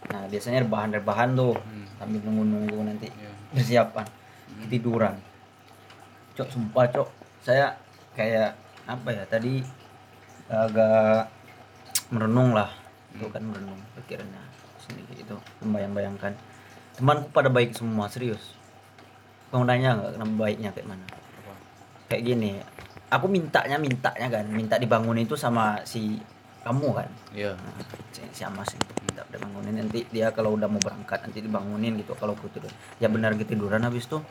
Nah 0.09 0.25
biasanya 0.25 0.65
rebahan-rebahan 0.65 1.37
tuh 1.37 1.53
Hmm. 1.53 1.85
sambil 1.95 2.25
nunggu-nunggu 2.25 2.79
nanti 2.81 3.05
Iya. 3.07 3.31
persiapan 3.53 4.05
tiduran. 4.65 5.13
Cok 6.31 6.47
sumpah 6.47 6.85
cok, 6.87 7.09
saya 7.43 7.75
kayak 8.15 8.55
apa 8.87 9.09
ya 9.11 9.23
tadi 9.27 9.59
agak 10.47 11.27
merenung 12.11 12.55
lah, 12.55 12.71
itu 13.15 13.27
kan 13.31 13.43
merenung 13.43 13.79
pikirannya 13.99 14.43
sendiri 14.79 15.23
itu 15.23 15.35
membayang-bayangkan 15.63 16.35
temanku 16.95 17.27
pada 17.31 17.47
baik 17.51 17.75
semua 17.75 18.07
serius. 18.07 18.55
Kamu 19.51 19.67
nanya 19.67 19.99
nggak 19.99 20.11
kenapa 20.15 20.33
baiknya 20.39 20.69
kayak 20.71 20.87
mana? 20.87 21.05
Kayak 22.07 22.23
gini, 22.27 22.51
aku 23.11 23.25
mintanya 23.27 23.75
mintanya 23.79 24.27
kan, 24.31 24.45
minta 24.47 24.75
dibangun 24.79 25.19
itu 25.19 25.35
sama 25.35 25.83
si 25.83 26.19
kamu 26.61 26.93
kan, 26.93 27.09
Iya. 27.33 27.57
Nah, 27.57 27.73
si, 28.13 28.21
si 28.37 28.41
Amas 28.45 28.69
itu 28.69 28.85
minta 29.09 29.25
dibangunin 29.33 29.81
nanti 29.81 30.05
dia 30.13 30.29
kalau 30.29 30.53
udah 30.53 30.69
mau 30.69 30.77
berangkat 30.77 31.25
nanti 31.25 31.41
dibangunin 31.41 31.97
gitu 31.97 32.13
kalau 32.15 32.37
aku 32.37 32.47
tidur. 32.53 32.69
Ya 33.01 33.09
benar 33.09 33.33
ketiduran 33.33 33.81
habis 33.81 34.05
tuh. 34.05 34.21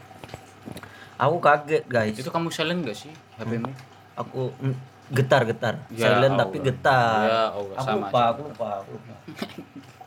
Aku 1.21 1.37
kaget 1.37 1.85
guys. 1.85 2.17
Itu 2.17 2.33
kamu 2.33 2.49
silent 2.49 2.81
gak 2.81 2.97
sih 2.97 3.13
HP-mu? 3.37 3.69
aku 4.17 4.53
mm, 4.61 4.77
getar-getar. 5.13 5.75
Ya 5.93 6.17
silent 6.17 6.35
tapi 6.41 6.57
Allah. 6.61 6.69
getar. 6.73 7.25
Ya 7.29 7.43
Allah, 7.53 7.75
aku 7.77 7.85
sama 7.85 7.99
lupa 8.09 8.21
aku 8.33 8.41
lupa 8.49 8.69
aku 8.85 8.91
lupa. 8.97 9.15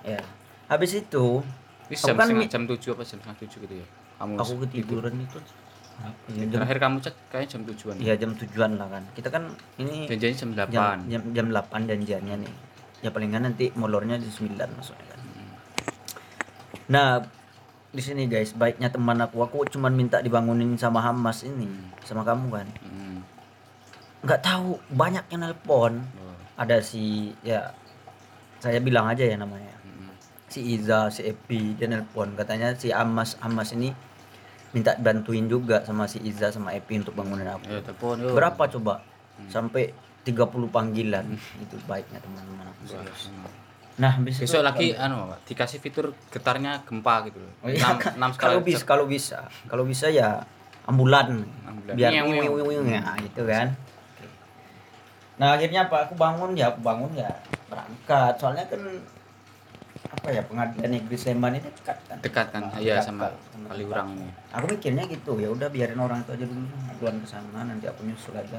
Ya. 0.03 0.19
Habis 0.67 0.99
itu 0.99 1.39
Ini 1.87 1.95
Aku 1.95 2.07
jam 2.11 2.15
kan 2.19 2.27
setengah 2.27 2.51
jam 2.51 2.63
7 2.67 2.75
apa 2.91 3.03
jam 3.07 3.19
setengah 3.23 3.37
7 3.39 3.63
gitu 3.63 3.75
ya. 3.79 3.87
Kamu 4.19 4.31
aku 4.35 4.51
tidur. 4.67 4.99
ketiduran 4.99 5.15
itu. 5.23 5.39
Iya, 6.33 6.43
jam, 6.49 6.59
terakhir 6.59 6.77
kamu 6.81 6.97
cek 7.05 7.15
kayaknya 7.31 7.49
jam 7.53 7.61
tujuan. 7.69 7.95
Iya 8.01 8.13
jam 8.19 8.31
tujuan 8.35 8.71
lah 8.75 8.87
kan. 8.91 9.03
Kita 9.15 9.29
kan 9.31 9.43
ini 9.79 10.09
janjiannya 10.09 10.35
jam 10.35 10.49
delapan. 10.51 10.97
jam, 11.07 11.21
jam 11.31 11.45
8 11.55 11.87
janjiannya 11.87 12.35
nih. 12.43 12.53
Ya 12.99 13.09
palingan 13.15 13.47
nanti 13.47 13.71
molornya 13.79 14.19
di 14.19 14.27
9 14.27 14.59
maksudnya 14.59 15.05
kan. 15.07 15.19
Nah 16.91 17.07
di 17.93 18.01
sini 18.01 18.25
guys. 18.25 18.57
Baiknya 18.57 18.89
teman 18.89 19.21
aku. 19.21 19.45
Aku 19.45 19.69
cuman 19.69 19.93
minta 19.93 20.19
dibangunin 20.19 20.73
sama 20.75 20.99
Hamas 20.99 21.45
ini 21.45 21.69
sama 22.03 22.25
kamu 22.25 22.45
kan? 22.49 22.67
Hmm. 22.81 23.21
nggak 24.25 24.41
tahu. 24.41 24.81
Banyak 24.89 25.29
yang 25.29 25.41
nelpon. 25.45 26.01
Oh. 26.17 26.33
ada 26.53 26.81
si 26.85 27.33
ya 27.41 27.73
saya 28.57 28.81
bilang 28.81 29.05
aja 29.05 29.23
ya 29.23 29.37
namanya. 29.37 29.73
Hmm. 29.85 30.09
si 30.49 30.59
Iza 30.73 31.13
si 31.13 31.21
Epi 31.29 31.77
dia 31.77 31.85
nelpon. 31.85 32.33
Katanya 32.33 32.73
si 32.73 32.89
Amas 32.89 33.37
Amas 33.39 33.71
ini 33.77 33.93
minta 34.73 34.97
bantuin 34.97 35.45
juga 35.45 35.85
sama 35.85 36.09
si 36.09 36.17
Iza 36.25 36.49
sama 36.49 36.73
Epi 36.73 36.97
untuk 36.97 37.13
bangunin 37.13 37.45
aku. 37.45 37.69
Ya 37.69 37.79
telepon 37.85 38.17
yuk. 38.25 38.33
Berapa 38.33 38.65
coba? 38.73 39.05
Sampai 39.53 39.93
30 40.25 40.49
panggilan. 40.73 41.25
Itu 41.61 41.77
baiknya 41.85 42.17
teman-teman 42.17 42.73
aku 42.73 42.83
serius. 42.89 43.29
Nah 43.93 44.17
itu 44.17 44.41
besok 44.41 44.65
lagi 44.65 44.97
anu 44.97 45.29
Pak, 45.29 45.39
dikasih 45.45 45.77
fitur 45.77 46.17
getarnya 46.33 46.81
gempa 46.81 47.29
gitu 47.29 47.37
loh. 47.37 47.53
Oh 47.61 47.69
iya, 47.69 47.85
enam, 47.85 47.97
kan, 48.01 48.11
enam 48.17 48.31
kalau 48.33 48.57
skala 48.57 48.65
bisa 48.65 48.83
kalau 48.89 49.05
bisa. 49.05 49.39
Kalau 49.69 49.83
bisa 49.85 50.05
ya 50.09 50.41
ambulan. 50.89 51.45
Ambulan. 51.61 51.93
biar 51.93 52.09
Nyew, 52.09 52.25
wing, 52.25 52.41
nyew. 52.41 52.53
wing, 52.57 52.81
wing, 52.81 52.97
ya 52.97 53.01
gitu 53.21 53.45
kan. 53.45 53.67
Nah 55.37 55.53
akhirnya 55.53 55.85
apa? 55.85 56.09
Aku 56.09 56.13
bangun 56.17 56.57
ya 56.57 56.73
aku 56.73 56.81
bangun 56.81 57.11
ya 57.13 57.29
berangkat. 57.69 58.33
Soalnya 58.41 58.65
kan 58.65 58.81
apa 60.13 60.27
ya 60.29 60.41
pengadilan 60.45 60.89
negeri 60.93 61.17
Sleman 61.17 61.53
ini 61.57 61.69
dekat 61.69 61.97
kan? 62.05 62.17
Dekat 62.21 62.47
kan? 62.53 62.61
Iya 62.77 63.01
Dekat 63.01 63.05
sama 63.09 63.29
kan, 63.29 63.61
Kaliurang 63.69 64.09
ini. 64.13 64.29
Aku 64.53 64.65
mikirnya 64.69 65.03
gitu 65.09 65.37
ya 65.41 65.49
udah 65.49 65.69
biarin 65.73 66.01
orang 66.01 66.21
itu 66.21 66.31
aja 66.33 66.45
dulu 66.45 66.65
duluan 66.97 67.15
ke 67.21 67.27
sana 67.29 67.59
nanti 67.65 67.85
aku 67.89 68.05
nyusul 68.05 68.37
aja. 68.37 68.57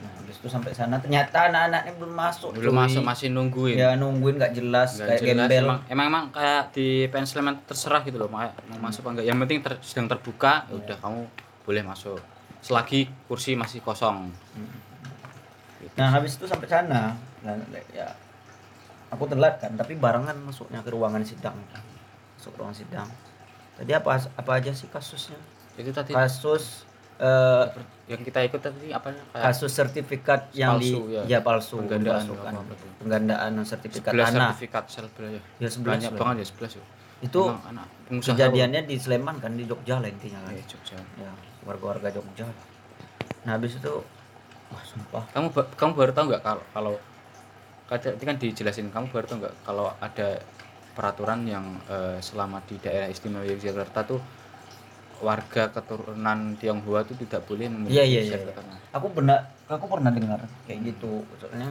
Nah 0.00 0.10
habis 0.20 0.36
itu 0.40 0.48
sampai 0.48 0.72
sana. 0.72 0.96
Ternyata 0.98 1.48
anak-anaknya 1.50 1.92
belum 1.96 2.12
masuk 2.12 2.50
belum 2.56 2.74
cuy. 2.74 2.80
masuk 2.84 3.02
masih 3.04 3.26
nungguin. 3.32 3.76
Ya 3.76 3.94
nungguin 3.94 4.34
nggak 4.40 4.52
jelas 4.56 4.96
Nggak 4.96 5.08
kayak 5.08 5.20
jelas, 5.20 5.48
gembel. 5.48 5.64
Emang, 5.64 5.80
emang 5.88 6.06
emang 6.10 6.24
kayak 6.34 6.62
di 6.74 7.06
Sleman 7.10 7.56
terserah 7.64 8.02
gitu 8.02 8.16
loh 8.18 8.28
mau, 8.30 8.42
mau 8.70 8.78
masuk 8.90 9.06
apa 9.06 9.08
enggak 9.18 9.26
yang 9.26 9.38
penting 9.42 9.58
ter- 9.62 9.80
sedang 9.82 10.06
terbuka 10.08 10.66
ya 10.68 10.74
udah 10.76 10.96
kamu 11.00 11.20
boleh 11.64 11.82
masuk. 11.84 12.20
Selagi 12.60 13.08
kursi 13.24 13.56
masih 13.56 13.80
kosong. 13.80 14.28
Gitu. 15.80 15.94
Nah 15.96 16.12
habis 16.12 16.36
itu 16.36 16.44
sampai 16.44 16.68
sana, 16.68 17.16
nah, 17.40 17.56
ya 17.96 18.12
aku 19.08 19.24
telat 19.26 19.56
kan, 19.58 19.72
tapi 19.80 19.96
barengan 19.96 20.36
masuknya 20.44 20.84
ke 20.84 20.92
ruangan 20.92 21.24
sidang, 21.24 21.56
masuk 22.36 22.52
ruangan 22.60 22.76
sidang. 22.76 23.08
Tadi 23.80 23.96
apa 23.96 24.20
apa 24.36 24.50
aja 24.60 24.72
sih 24.76 24.92
kasusnya? 24.92 25.40
itu 25.80 25.90
tadi 25.96 26.12
Kasus 26.12 26.84
eh, 27.20 27.64
yang 28.10 28.20
kita 28.26 28.40
ikut 28.42 28.60
tadi 28.60 28.90
apa? 28.90 29.14
Kasus 29.30 29.70
sertifikat 29.70 30.50
yang 30.56 30.80
Palsu, 30.80 30.98
di 31.06 31.14
ya. 31.14 31.22
ya 31.28 31.38
palsu 31.44 31.78
Penggandaan 31.78 32.26
penggandaan 32.98 33.52
sertifikat 33.62 34.10
sebelas 34.10 34.26
tanah 34.34 34.50
sertifikat 34.50 34.84
sel 34.90 35.06
belah 35.14 35.30
ya. 35.30 35.40
Ya 35.62 35.68
sebelas 35.70 35.94
banyak 35.94 36.12
banget 36.18 36.36
ya 36.42 36.46
sebelas 36.50 36.72
ya. 36.74 36.84
Itu 37.20 37.40
Emang 37.52 37.62
anak 37.70 37.86
kejadiannya 38.10 38.80
di 38.90 38.96
Sleman 38.98 39.36
kan 39.38 39.52
di 39.54 39.64
Jogja 39.68 40.02
lah 40.02 40.10
intinya 40.10 40.40
kan. 40.42 40.58
Eh, 40.58 40.64
Jogja. 40.66 40.98
ya 41.20 41.30
warga-warga 41.68 42.08
Jogja 42.08 42.48
nah 43.40 43.56
habis 43.56 43.78
itu 43.78 43.94
wah 44.68 44.82
sumpah. 44.84 45.24
Kamu 45.32 45.48
kamu 45.78 45.92
baru 45.96 46.12
tahu 46.12 46.24
nggak 46.34 46.42
kalau 46.44 46.64
kalau 46.68 46.94
tadi 47.88 48.24
kan 48.26 48.36
dijelasin 48.36 48.90
kamu 48.92 49.06
baru 49.08 49.24
tahu 49.30 49.38
nggak 49.46 49.54
kalau 49.64 49.86
ada 50.02 50.28
peraturan 50.92 51.46
yang 51.48 51.64
eh, 51.88 52.18
selama 52.20 52.60
di 52.66 52.76
daerah 52.82 53.08
istimewa 53.08 53.46
Yogyakarta 53.46 54.04
tuh 54.04 54.20
warga 55.20 55.68
keturunan 55.68 56.38
Tionghoa 56.56 57.00
tuh 57.02 57.16
tidak 57.16 57.44
boleh 57.44 57.66
memiliki 57.66 57.92
Iya, 57.92 58.04
iya, 58.04 58.20
iya, 58.20 58.32
sertifikat 58.34 58.56
tanah. 58.58 58.78
aku 58.90 59.06
pernah 59.10 59.38
aku 59.66 59.84
pernah 59.86 60.10
dengar 60.10 60.40
kayak 60.64 60.78
gitu. 60.86 61.12
Soalnya 61.36 61.68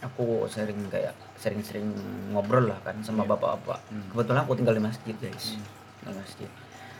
aku 0.00 0.24
sering 0.46 0.86
kayak 0.88 1.12
sering-sering 1.34 1.90
ngobrol 2.30 2.64
lah 2.64 2.78
kan 2.80 2.98
sama 3.00 3.22
bapak-bapak. 3.24 3.78
Hmm. 3.84 4.06
kebetulan 4.08 4.40
aku 4.40 4.52
tinggal 4.54 4.74
di 4.74 4.82
masjid 4.82 5.14
guys. 5.16 5.58
Di 6.00 6.12
masjid. 6.12 6.48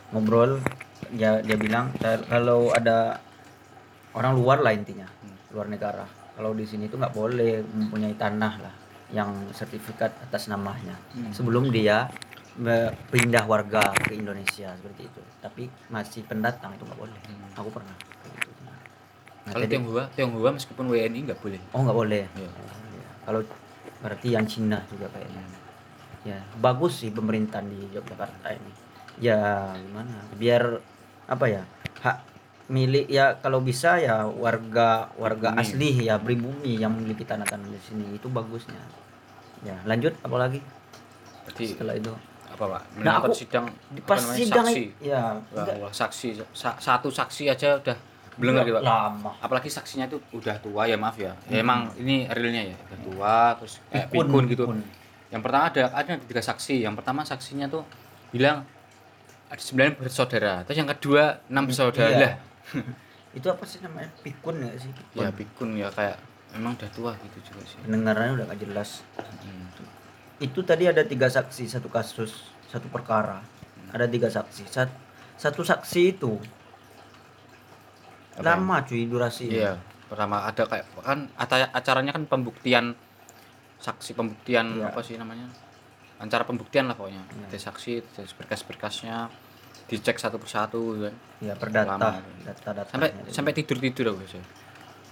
Ngobrol 0.09 0.59
ya 1.11 1.39
dia 1.39 1.55
bilang 1.55 1.89
"Kal- 1.95 2.23
kalau 2.23 2.69
ada 2.69 3.17
orang 4.13 4.33
luar 4.33 4.59
lah 4.59 4.71
intinya 4.71 5.07
Hmm. 5.07 5.35
luar 5.49 5.67
negara. 5.67 6.05
Kalau 6.33 6.51
di 6.51 6.63
sini 6.63 6.85
tuh 6.85 6.97
nggak 6.97 7.13
boleh 7.13 7.61
mempunyai 7.63 8.13
tanah 8.13 8.53
lah 8.59 8.73
yang 9.09 9.29
sertifikat 9.49 10.11
atas 10.21 10.47
namanya. 10.47 10.97
Hmm. 11.13 11.29
sebelum 11.29 11.69
dia 11.69 12.09
pindah 13.09 13.43
warga 13.43 13.93
ke 13.97 14.13
Indonesia 14.13 14.69
seperti 14.71 15.01
itu. 15.03 15.21
Tapi 15.39 15.63
masih 15.89 16.21
pendatang 16.23 16.73
itu 16.73 16.83
nggak 16.83 16.99
boleh. 16.99 17.17
Aku 17.55 17.69
pernah 17.69 17.93
gitu. 17.97 18.49
Nah, 18.61 18.77
Hmm. 19.43 19.51
kalau 19.51 19.65
jadi- 19.65 19.73
Tionghoa 19.75 20.03
Tionghoa 20.13 20.49
meskipun 20.51 20.85
WNI 20.87 21.19
nggak 21.25 21.39
boleh. 21.39 21.61
Oh 21.71 21.81
nggak 21.81 21.97
boleh. 21.97 22.23
Iya. 22.29 22.51
kalau 23.23 23.39
berarti 23.99 24.27
yang 24.29 24.43
Cina 24.43 24.83
juga 24.85 25.07
kayaknya. 25.09 25.39
Ya 26.23 26.39
bagus 26.57 26.99
sih 26.99 27.09
pemerintahan 27.09 27.63
di 27.65 27.87
Yogyakarta 27.89 28.51
ini. 28.51 28.71
Ya 29.17 29.39
gimana? 29.73 30.27
Biar 30.35 30.83
apa 31.23 31.45
ya 31.47 31.63
hak 31.99 32.17
milik 32.67 33.07
ya 33.07 33.39
kalau 33.39 33.59
bisa 33.59 33.95
ya 33.97 34.27
warga 34.27 35.07
warga 35.15 35.51
Pribumi. 35.51 35.63
asli 35.63 35.89
ya 36.03 36.15
pribumi 36.17 36.75
yang 36.75 36.91
memiliki 36.93 37.23
tanah-tanah 37.23 37.63
di 37.65 37.79
sini. 37.79 38.11
Itu 38.11 38.27
bagusnya. 38.27 38.79
Ya 39.63 39.79
lanjut 39.83 40.19
apalagi 40.19 40.59
berarti 41.43 41.63
setelah 41.65 41.95
itu 41.95 42.11
apa 42.53 42.63
pak? 42.69 42.81
Nah, 42.95 43.17
menonton 43.17 43.19
aku 43.25 43.35
sidang 43.35 43.65
pas 44.03 44.19
namanya, 44.19 44.37
sidang 44.37 44.65
saksi? 44.65 44.83
ya 45.01 45.21
Wah, 45.49 45.59
enggak, 45.59 45.75
wah, 45.79 45.91
saksi 45.91 46.27
Sa- 46.51 46.77
satu 46.77 47.09
saksi 47.09 47.43
aja 47.47 47.69
udah 47.77 47.97
belum 48.33 48.53
lagi 48.55 48.71
pak. 48.71 48.81
Lama. 48.81 49.31
Apalagi 49.39 49.69
saksinya 49.69 50.05
itu 50.05 50.17
udah 50.31 50.55
tua 50.57 50.85
ya 50.85 50.95
maaf 50.95 51.17
ya, 51.17 51.33
ya 51.45 51.59
emang 51.59 51.89
ini 51.95 52.25
realnya 52.27 52.73
ya 52.73 52.75
udah 52.79 52.99
tua 53.03 53.35
terus 53.57 53.73
kayak 53.87 54.07
Pikun, 54.07 54.25
pikun, 54.25 54.43
gitu. 54.47 54.63
pikun. 54.65 54.79
yang 55.29 55.41
pertama 55.41 55.63
ada 55.67 55.83
ada 55.91 56.13
tiga 56.15 56.41
saksi. 56.41 56.75
Yang 56.79 56.93
pertama 56.97 57.21
saksinya 57.23 57.65
tuh 57.67 57.81
bilang 58.29 58.65
ada 59.47 59.57
sembilan 59.59 59.97
bersaudara. 59.99 60.61
Terus 60.63 60.77
yang 60.77 60.89
kedua 60.89 61.23
enam 61.45 61.63
bersaudara 61.65 62.09
Iya. 62.09 62.19
lah 62.21 62.33
itu 63.37 63.47
apa 63.49 63.63
sih 63.65 63.81
namanya? 63.81 64.09
Pikun 64.21 64.55
ya 64.61 64.73
sih? 64.77 64.89
Pikun. 64.89 65.19
ya 65.19 65.29
pikun 65.29 65.69
ya 65.73 65.89
kayak 65.89 66.17
memang 66.53 66.73
udah 66.73 66.89
tua 66.89 67.11
gitu 67.19 67.37
juga 67.49 67.65
sih. 67.65 67.77
Pendengarannya 67.81 68.31
udah 68.35 68.45
gak 68.49 68.59
jelas. 68.61 69.01
Hmm. 69.17 69.69
Itu 70.43 70.59
tadi 70.61 70.85
ada 70.85 71.01
tiga 71.01 71.25
saksi 71.27 71.63
satu 71.65 71.87
kasus 71.87 72.31
satu 72.67 72.85
perkara. 72.87 73.39
Ada 73.89 74.05
tiga 74.05 74.27
saksi. 74.27 74.67
Sat- 74.67 74.99
satu 75.33 75.61
saksi 75.61 76.01
itu 76.11 76.37
Apa 78.33 78.53
lama 78.53 78.81
cuy 78.81 79.05
durasi 79.05 79.45
iya 79.47 79.77
pertama 80.05 80.41
ada 80.41 80.65
kayak 80.65 80.85
kan 80.99 81.25
acara 81.35 81.69
acaranya 81.69 82.11
kan 82.11 82.25
pembuktian 82.25 82.93
saksi 83.77 84.13
pembuktian 84.13 84.77
Iya. 84.77 84.89
apa 84.89 84.99
sih 85.01 85.17
namanya? 85.17 85.49
Acara 86.17 86.41
pembuktian 86.43 86.85
lah 86.85 86.95
pokoknya. 86.95 87.21
Ada 87.49 87.57
saksi 87.63 87.91
ada 87.99 88.21
berkas-berkasnya 88.31 89.27
dicek 89.85 90.17
satu 90.17 90.37
persatu 90.37 90.79
gitu 90.93 91.01
kan. 91.05 91.15
Ya 91.39 91.53
perdata 91.53 91.93
Lama. 91.93 92.09
data 92.41 92.71
data 92.73 92.81
sampai 92.87 93.09
sampai 93.29 93.51
tidur 93.53 93.77
tidur 93.77 94.05
aku 94.11 94.25
sih 94.29 94.43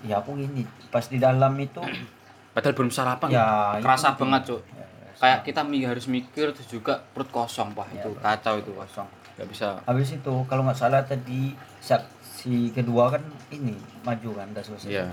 ya 0.02 0.18
aku 0.18 0.34
gini 0.34 0.66
pas 0.90 1.06
di 1.06 1.18
dalam 1.18 1.54
itu 1.58 1.78
padahal 2.54 2.74
belum 2.74 2.90
sarapan. 2.90 3.28
Ya, 3.30 3.78
kerasa 3.78 4.14
itu. 4.14 4.20
banget 4.20 4.42
cuk. 4.50 4.62
ya, 4.66 4.82
ya, 4.82 5.01
kayak 5.22 5.40
kita 5.46 5.62
harus 5.64 6.06
mikir 6.08 6.50
terus 6.50 6.66
juga 6.66 6.98
perut 7.14 7.30
kosong 7.30 7.72
pak 7.72 7.88
Ya, 7.88 8.02
itu 8.02 8.10
perut 8.12 8.26
kacau 8.26 8.56
itu 8.58 8.72
kosong 8.74 9.08
nggak 9.32 9.48
bisa 9.48 9.68
habis 9.82 10.10
itu 10.12 10.34
kalau 10.46 10.66
nggak 10.66 10.76
salah 10.76 11.02
tadi 11.02 11.54
saksi 11.80 12.74
kedua 12.74 13.10
kan 13.10 13.22
ini 13.50 13.74
maju 14.02 14.30
kan 14.34 14.48
udah 14.50 14.64
selesai 14.64 14.90
Iya. 14.92 15.06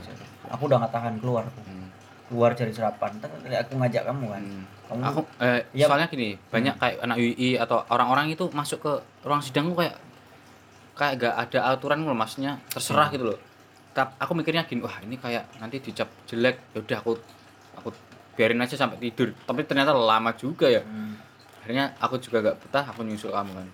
aku 0.49 0.65
udah 0.65 0.81
nggak 0.81 0.93
tahan 0.93 1.15
keluar 1.19 1.45
aku. 1.45 1.61
Hmm. 1.63 1.87
keluar 2.29 2.53
cari 2.53 2.69
sarapan 2.69 3.09
Ntar 3.17 3.33
aku 3.59 3.73
ngajak 3.77 4.03
kamu 4.05 4.25
kan 4.29 4.43
Hmm. 4.43 4.65
kamu 4.87 5.01
aku 5.03 5.21
eh, 5.39 5.61
Ya. 5.73 5.87
soalnya 5.87 6.09
gini 6.09 6.37
banyak 6.49 6.75
kayak 6.77 6.97
anak 7.01 7.17
UI 7.17 7.57
atau 7.57 7.85
orang-orang 7.87 8.29
itu 8.29 8.49
masuk 8.51 8.81
ke 8.81 8.93
ruang 9.23 9.41
sidang 9.41 9.73
kayak 9.73 9.97
kayak 10.93 11.15
gak 11.17 11.35
ada 11.39 11.59
aturan 11.73 12.03
loh 12.03 12.13
maksudnya 12.13 12.61
terserah 12.67 13.09
Hmm. 13.09 13.15
gitu 13.15 13.25
loh 13.29 13.39
aku 13.97 14.33
mikirnya 14.33 14.63
gini 14.63 14.79
wah 14.79 14.95
ini 15.01 15.17
kayak 15.17 15.59
nanti 15.59 15.81
dicap 15.81 16.07
jelek 16.25 16.59
ya 16.71 16.79
udah 16.79 16.99
aku 16.99 17.13
aku 17.75 17.89
biarin 18.39 18.63
aja 18.63 18.79
sampai 18.79 19.03
tidur 19.03 19.35
tapi 19.43 19.67
ternyata 19.67 19.91
lama 19.91 20.31
juga 20.33 20.71
ya 20.71 20.87
Hmm. 20.87 21.19
akhirnya 21.59 21.99
aku 21.99 22.23
juga 22.23 22.39
gak 22.41 22.57
betah 22.63 22.87
aku 22.87 23.03
nyusul 23.03 23.35
kamu 23.35 23.51
kan 23.53 23.69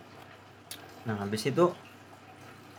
Nah 1.05 1.20
habis 1.20 1.44
itu 1.44 1.68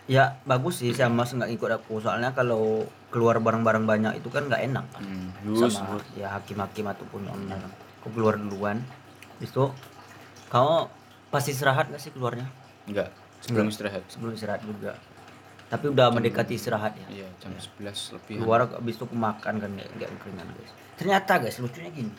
ya 0.06 0.38
bagus 0.46 0.82
sih 0.82 0.90
sama 0.94 1.22
Mas 1.22 1.34
nggak 1.34 1.50
ikut 1.54 1.70
aku 1.78 2.02
soalnya 2.02 2.34
kalau 2.34 2.86
keluar 3.14 3.38
barang-barang 3.38 3.86
banyak 3.86 4.14
itu 4.18 4.34
kan 4.34 4.50
nggak 4.50 4.66
enak 4.66 4.86
kan 4.90 5.02
hmm. 5.06 5.54
Sama 5.62 5.94
lus. 5.98 6.06
ya 6.18 6.34
hakim-hakim 6.34 6.90
ataupun 6.90 7.22
owner. 7.26 7.62
Aku 8.02 8.10
keluar 8.14 8.38
duluan. 8.38 8.82
Itu 9.38 9.74
kamu 10.50 10.90
pasti 11.30 11.54
istirahat 11.54 11.90
nggak 11.90 12.02
sih 12.02 12.10
keluarnya 12.14 12.50
enggak 12.86 13.10
sebelum 13.42 13.70
istirahat 13.70 14.02
sebelum 14.10 14.34
istirahat 14.34 14.62
juga. 14.66 14.98
Tapi 15.66 15.86
udah 15.90 16.14
mendekati 16.14 16.54
istirahat 16.56 16.94
ya. 16.94 17.08
iya 17.24 17.28
jam 17.42 17.50
11 17.52 18.16
lebih 18.16 18.36
Keluar 18.38 18.70
habis 18.70 18.96
itu 18.96 19.06
makan 19.10 19.54
kan 19.58 19.70
nggak 19.70 19.90
nggak 19.98 20.10
keringan 20.22 20.48
guys. 20.54 20.72
Ternyata 20.96 21.32
guys 21.42 21.58
lucunya 21.58 21.92
gini. 21.92 22.14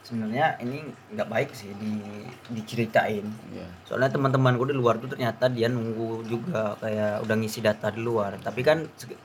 sebenarnya 0.00 0.56
ini 0.64 0.80
nggak 1.12 1.28
baik 1.28 1.50
sih 1.52 1.70
di 1.76 1.92
diceritain. 2.50 3.22
Ya 3.52 3.68
soalnya 3.84 4.10
teman-temanku 4.10 4.66
di 4.66 4.74
luar 4.74 4.96
tuh 4.98 5.12
ternyata 5.12 5.46
dia 5.46 5.68
nunggu 5.68 6.24
juga 6.24 6.74
kayak 6.80 7.22
udah 7.22 7.36
ngisi 7.36 7.60
data 7.60 7.92
di 7.92 8.00
luar. 8.00 8.40
Tapi 8.40 8.60
kan 8.64 8.88
se- 8.96 9.20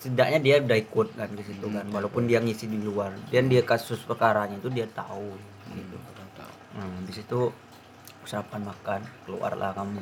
setidaknya 0.00 0.38
dia 0.40 0.54
udah 0.62 0.78
ikut 0.80 1.08
kan 1.12 1.28
di 1.34 1.44
situ 1.44 1.66
kan 1.68 1.84
walaupun 1.92 2.24
dia 2.24 2.40
ngisi 2.40 2.70
di 2.70 2.78
luar. 2.80 3.12
Dan 3.28 3.50
dia 3.50 3.60
kasus 3.60 4.00
perkaranya 4.00 4.56
itu 4.56 4.70
dia 4.72 4.88
tahu 4.88 5.34
gitu. 5.76 5.96
Nah, 6.70 6.86
habis 6.86 7.20
itu 7.20 7.50
usapan 8.22 8.62
makan 8.62 9.00
keluarlah 9.26 9.74
kamu 9.74 9.98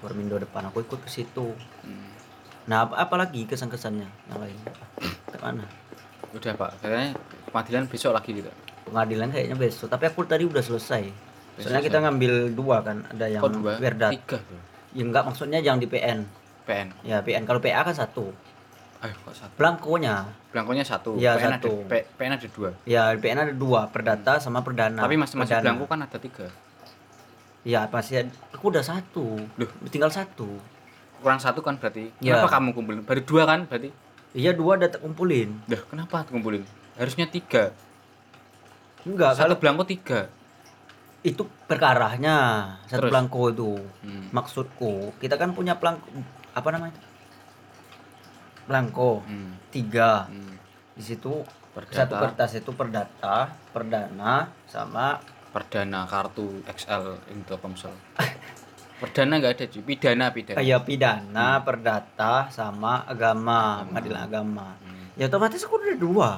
Warmindo 0.00 0.36
depan 0.36 0.68
aku 0.68 0.80
ikut 0.80 1.00
ke 1.04 1.10
situ. 1.10 1.52
Hmm. 1.84 2.08
nah 2.68 2.86
apa 2.86 3.02
apalagi 3.02 3.48
kesan-kesannya? 3.48 4.08
Yang 4.30 4.38
lain 4.38 4.58
ke 5.26 5.38
mana? 5.40 5.64
Udah 6.30 6.52
pak. 6.54 6.70
Kayaknya 6.80 7.08
pengadilan 7.50 7.84
besok 7.90 8.12
lagi 8.14 8.30
gitu. 8.32 8.50
Pengadilan 8.86 9.28
kayaknya 9.28 9.56
besok 9.56 9.88
tapi 9.90 10.04
aku 10.06 10.24
tadi 10.24 10.44
udah 10.46 10.62
selesai. 10.62 11.02
Udah 11.08 11.62
soalnya 11.66 11.82
kita 11.82 11.98
ngambil 12.00 12.32
dua 12.54 12.76
kan 12.80 13.04
ada 13.10 13.26
yang 13.26 13.42
dua? 13.42 13.76
Verdat 13.76 14.12
tiga 14.14 14.38
ya 14.90 15.02
enggak 15.06 15.22
maksudnya 15.22 15.62
yang 15.62 15.78
di 15.78 15.86
PN 15.86 16.26
PN 16.66 16.90
ya 17.06 17.22
PN 17.22 17.46
kalau 17.46 17.58
PA 17.58 17.82
kan 17.82 17.94
satu. 17.94 18.30
Ayo 19.00 19.16
kok 19.16 19.32
satu? 19.32 19.52
Blankonya 19.56 20.28
belangkonya 20.50 20.84
satu. 20.84 21.16
Iya, 21.16 21.38
PN 21.38 21.52
satu. 21.56 21.72
ada 21.84 21.88
P- 21.88 22.06
PN 22.18 22.32
ada 22.36 22.48
dua? 22.50 22.70
Ya 22.84 23.02
PN 23.14 23.38
ada 23.38 23.54
dua 23.54 23.80
perdata 23.88 24.36
sama 24.42 24.60
perdana. 24.60 25.00
Tapi 25.00 25.16
masing-masing 25.16 25.56
Perdana. 25.58 25.64
belangko 25.74 25.86
kan 25.88 26.00
ada 26.04 26.18
tiga 26.20 26.46
ya 27.62 27.84
masih 27.86 28.24
ada, 28.24 28.30
aku 28.50 28.68
udah 28.68 28.80
satu 28.80 29.36
Loh. 29.54 29.68
tinggal 29.86 30.08
satu 30.08 30.48
kurang 31.20 31.36
satu 31.36 31.60
kan 31.60 31.76
berarti 31.76 32.08
Ya. 32.18 32.34
kenapa 32.34 32.56
kamu 32.56 32.68
kumpulin 32.72 33.00
baru 33.02 33.20
dua 33.20 33.42
kan 33.44 33.60
berarti 33.64 33.92
iya 34.32 34.50
dua 34.50 34.76
udah 34.76 34.88
kumpulin 34.96 35.60
Dah, 35.66 35.80
kenapa 35.84 36.24
kumpulin 36.24 36.64
harusnya 36.96 37.26
tiga 37.26 37.76
enggak 39.02 39.32
satu 39.34 39.44
kalau 39.46 39.56
belangko 39.58 39.84
tiga 39.84 40.20
itu 41.20 41.44
perkaranya 41.68 42.36
satu 42.86 43.04
Terus? 43.04 43.10
belangko 43.12 43.40
itu 43.50 43.70
Hmm. 44.00 44.24
maksudku 44.30 44.92
kita 45.18 45.36
kan 45.36 45.52
punya 45.52 45.76
pelangko 45.76 46.08
apa 46.50 46.68
namanya 46.70 46.96
belangko 48.64 49.20
Hmm. 49.22 49.56
tiga 49.68 50.26
Hmm. 50.26 50.56
di 50.96 51.02
situ 51.02 51.44
Perdata. 51.70 51.94
satu 51.94 52.14
kertas 52.18 52.50
itu 52.56 52.70
perdata 52.72 53.36
perdana 53.70 54.34
sama 54.66 55.20
perdana 55.50 56.06
kartu 56.06 56.62
XL 56.66 57.18
untuk 57.34 57.58
Telkomsel. 57.58 57.94
Perdana 59.00 59.40
nggak 59.40 59.52
ada 59.56 59.64
cuy 59.66 59.82
pidana 59.82 60.26
pidana. 60.28 60.58
Kayak 60.60 60.80
pidana 60.84 61.48
perdata 61.64 62.52
sama 62.52 63.02
agama 63.08 63.80
pengadilan 63.88 64.22
agama. 64.28 64.68
Hmm. 64.84 65.08
ya 65.16 65.26
otomatis 65.26 65.64
aku 65.64 65.80
udah 65.80 65.98
dua. 65.98 66.30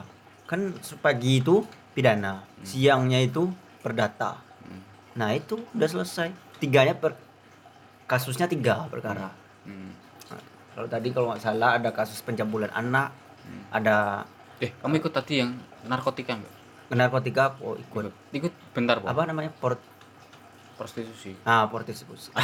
Kan 0.47 0.79
pagi 1.03 1.43
itu 1.43 1.67
pidana 1.93 2.47
siangnya 2.63 3.19
itu 3.19 3.51
perdata. 3.83 4.39
Hmm. 4.63 4.83
nah 5.19 5.35
itu 5.35 5.59
udah 5.75 5.89
selesai. 5.91 6.31
Tiganya 6.63 6.95
per 6.95 7.19
kasusnya 8.07 8.47
tiga 8.47 8.87
perkara. 8.87 9.35
Hmm. 9.67 9.91
Nah, 10.31 10.43
kalau 10.79 10.89
tadi 10.89 11.09
kalau 11.11 11.27
nggak 11.35 11.43
salah 11.43 11.83
ada 11.83 11.91
kasus 11.91 12.23
pencabulan 12.23 12.71
anak 12.71 13.11
ada 13.75 14.23
eh 14.63 14.71
kamu 14.79 15.03
ikut 15.03 15.13
tadi 15.13 15.43
yang 15.43 15.59
narkotika 15.91 16.39
nggak 16.39 16.62
narkotika 16.97 17.57
aku 17.57 17.81
ikut. 17.81 18.13
Ikut 18.37 18.53
bentar 18.77 19.01
po 19.01 19.09
apa 19.09 19.25
namanya? 19.25 19.51
Port 19.57 19.81
prostitusi. 20.77 21.37
Ah 21.47 21.69
portisipus 21.71 22.33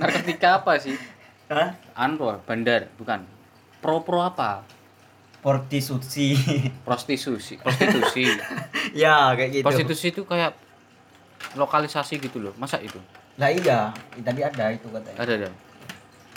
narkotika 0.00 0.62
apa 0.62 0.78
sih? 0.78 0.94
Hah? 1.48 1.74
anu 1.96 2.28
bandar 2.44 2.92
bukan. 3.00 3.24
Pro 3.80 4.04
pro 4.04 4.22
apa? 4.22 4.62
Portisusi 5.38 6.34
prostitusi 6.82 7.58
prostitusi. 7.58 8.26
Ya 8.96 9.36
kayak 9.36 9.60
gitu. 9.60 9.64
Prostitusi 9.68 10.06
itu 10.10 10.22
kayak 10.24 10.56
lokalisasi 11.52 12.16
gitu 12.20 12.40
loh. 12.40 12.52
Masa 12.56 12.80
itu? 12.80 12.96
Lah 13.36 13.52
iya. 13.52 13.92
Tadi 14.16 14.40
ada 14.40 14.72
itu 14.72 14.88
katanya. 14.88 15.18
Ada 15.20 15.32
ada. 15.44 15.48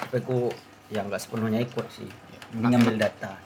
Tapi 0.01 0.15
aku 0.19 0.51
ya 0.91 1.07
nggak 1.07 1.21
sepenuhnya 1.21 1.63
ikut 1.63 1.87
sih. 1.87 2.09
Ya, 2.51 2.67
ngambil 2.67 2.99
data 2.99 3.39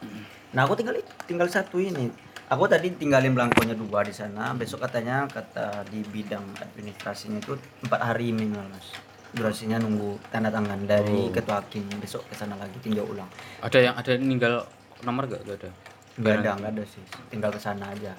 nah 0.55 0.63
aku 0.63 0.79
tinggal 0.79 0.95
tinggal 1.27 1.47
satu 1.51 1.77
ini. 1.77 2.07
Aku 2.45 2.69
tadi 2.69 2.93
tinggalin 2.93 3.33
belangkonya 3.33 3.73
dua 3.73 4.05
di 4.05 4.13
sana. 4.13 4.53
Besok 4.53 4.85
katanya 4.85 5.25
kata 5.25 5.81
di 5.89 6.05
bidang 6.05 6.45
administrasinya 6.61 7.41
itu 7.41 7.57
empat 7.83 7.99
hari 7.99 8.29
minimal 8.29 8.69
mas. 8.69 8.93
Durasinya 9.33 9.81
nunggu 9.81 10.21
tanda 10.29 10.53
tangan 10.53 10.79
dari 10.85 11.27
Oh. 11.27 11.33
ketua 11.33 11.59
hakim. 11.59 11.89
Besok 11.97 12.21
ke 12.29 12.37
sana 12.37 12.53
lagi 12.55 12.77
tinjau 12.79 13.03
ulang. 13.03 13.27
Ada 13.65 13.77
yang 13.81 13.95
ada 13.97 14.11
ninggal 14.15 14.53
nomor 15.01 15.25
gak? 15.25 15.41
Gak 15.43 15.57
ada? 15.65 15.69
Nggak 16.15 16.33
ada 16.39 16.49
nggak 16.55 16.71
ada 16.77 16.83
sih. 16.87 17.03
Tinggal 17.33 17.49
ke 17.51 17.59
sana 17.59 17.91
aja. 17.91 18.13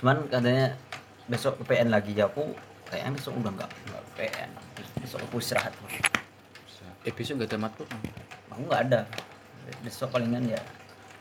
Cuman 0.00 0.24
katanya 0.30 0.72
besok 1.26 1.60
ke 1.60 1.74
PN 1.74 1.90
lagi. 1.90 2.14
Ya 2.14 2.30
aku 2.30 2.54
kayaknya 2.88 3.18
besok 3.18 3.32
udah 3.42 3.52
nggak 3.58 3.70
PN 4.16 4.50
besok 5.02 5.20
aku 5.20 5.36
istirahat 5.42 5.74
eh 7.04 7.12
besok 7.12 7.44
gak 7.44 7.52
ada 7.52 7.58
matkul? 7.68 7.84
Aku 8.48 8.62
nggak 8.64 8.82
ada. 8.88 9.00
Besok 9.84 10.08
palingan 10.08 10.48
ya 10.48 10.60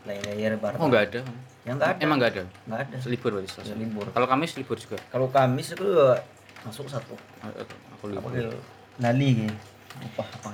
layar-layar 0.04 0.52
bareng 0.60 0.80
oh 0.80 0.88
nggak 0.88 1.04
ada. 1.10 1.20
Ya 1.64 1.72
nggak 1.74 1.90
ada. 1.96 2.00
emang 2.04 2.18
nggak 2.20 2.32
ada? 2.36 2.44
Nggak 2.68 2.80
ada. 2.84 2.96
Libur 3.08 3.30
berarti 3.34 3.50
selasa? 3.50 3.74
Libur. 3.74 4.06
Kalau 4.12 4.28
Kamis 4.28 4.52
libur 4.56 4.78
juga? 4.78 4.98
Kalau 5.08 5.28
Kamis 5.28 5.68
itu 5.72 5.84
juga 5.84 6.20
masuk 6.64 6.88
satu. 6.88 7.16
Ah, 7.40 7.52
aku 7.52 7.74
apa 7.92 8.04
libur 8.10 8.30
gitu 8.32 8.60
Nali 9.00 9.30
gitu 9.42 9.56
apa 9.94 10.24
apa 10.28 10.50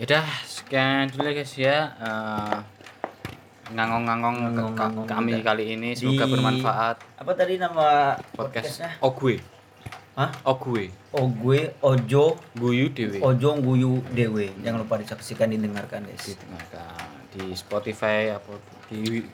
Yaudah, 0.00 0.24
sekian 0.44 1.06
dulu 1.08 1.22
ya 1.22 1.32
guys 1.32 1.54
ya. 1.54 1.76
Eh, 2.00 2.58
ngangong-ngangong 3.72 4.36
ke- 4.74 5.06
kami 5.06 5.40
kali 5.40 5.64
ini. 5.76 5.92
Semoga 5.94 6.24
Di- 6.26 6.32
bermanfaat. 6.32 6.96
apa 7.18 7.32
tadi 7.32 7.56
nama 7.56 8.16
podcast 8.32 8.80
podcastnya? 8.80 8.90
Ogwe. 9.00 9.34
Hah? 10.12 10.28
Ogwe. 10.44 10.92
Ogwe 11.10 11.72
Ojo. 11.80 12.36
Guyu 12.52 12.92
Dewi. 12.92 13.20
Ojo 13.20 13.56
Guyu 13.56 14.04
Dewe 14.12 14.52
jangan 14.60 14.84
lupa 14.84 15.00
disaksikan 15.00 15.48
didengarkan 15.48 16.04
guys. 16.04 16.36
Didengarkan 16.36 17.21
di 17.32 17.52
Spotify 17.52 18.30
apa 18.30 18.52
di 18.86 19.24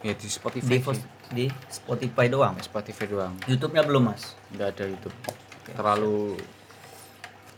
ya 0.00 0.12
di 0.12 0.28
Spotify. 0.28 0.70
di, 0.70 0.78
sih. 0.80 1.04
di 1.30 1.44
Spotify 1.66 2.26
doang 2.26 2.54
Spotify 2.60 3.06
doang. 3.06 3.34
YouTube-nya 3.44 3.82
belum 3.82 4.02
mas 4.06 4.38
Nggak 4.50 4.68
ada 4.70 4.84
YouTube. 4.86 5.16
Terlalu 5.68 6.38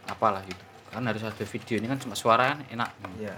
apalah 0.07 0.43
gitu. 0.43 0.61
Kan 0.89 1.05
harus 1.05 1.23
ada 1.23 1.45
video 1.47 1.75
ini 1.77 1.87
kan 1.87 1.97
cuma 1.97 2.13
suara 2.13 2.53
kan 2.53 2.61
enak. 2.69 2.91
ya 3.19 3.37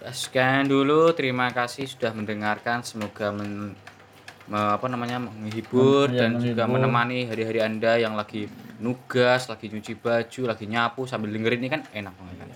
Ya, 0.00 0.10
Sekian 0.10 0.66
dulu, 0.66 1.12
terima 1.12 1.48
kasih 1.48 1.86
sudah 1.86 2.12
mendengarkan. 2.12 2.80
Semoga 2.82 3.30
men, 3.30 3.72
me- 4.44 4.72
apa 4.74 4.84
namanya 4.84 5.16
menghibur 5.18 6.08
Ya, 6.08 6.26
dan 6.26 6.36
juga 6.36 6.68
menghibur. 6.68 6.76
menemani 6.76 7.18
hari-hari 7.24 7.60
anda 7.60 7.96
yang 7.96 8.12
lagi 8.12 8.44
nugas, 8.76 9.48
lagi 9.48 9.68
nyuci 9.68 9.96
baju, 9.96 10.40
lagi 10.44 10.66
nyapu 10.66 11.08
sambil 11.08 11.32
dengerin 11.32 11.56
ini 11.58 11.70
kan 11.70 11.82
enak 11.90 12.12
banget 12.12 12.36
kan. 12.36 12.48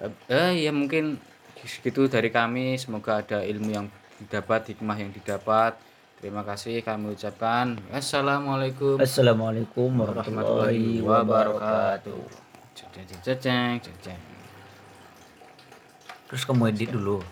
Eh, 0.00 0.12
eh, 0.28 0.50
ya 0.64 0.72
mungkin 0.72 1.20
segitu 1.66 2.06
dari 2.06 2.28
kami. 2.30 2.76
Semoga 2.76 3.20
ada 3.24 3.42
ilmu 3.44 3.70
yang 3.72 3.86
didapat, 4.20 4.72
hikmah 4.72 4.96
yang 4.96 5.10
didapat. 5.10 5.76
Terima 6.20 6.40
kasih 6.40 6.80
kami 6.80 7.12
ucapkan. 7.12 7.76
Assalamualaikum 7.92 8.96
Assalamualaikum 8.96 9.92
warahmatullahi 9.92 11.04
wabarakatuh 11.04 12.44
Ceceng, 12.74 13.06
ceceng, 13.22 13.74
ceceng. 13.78 14.20
terus 16.26 16.42
kamu 16.42 16.74
edit 16.74 16.90
dulu 16.90 17.22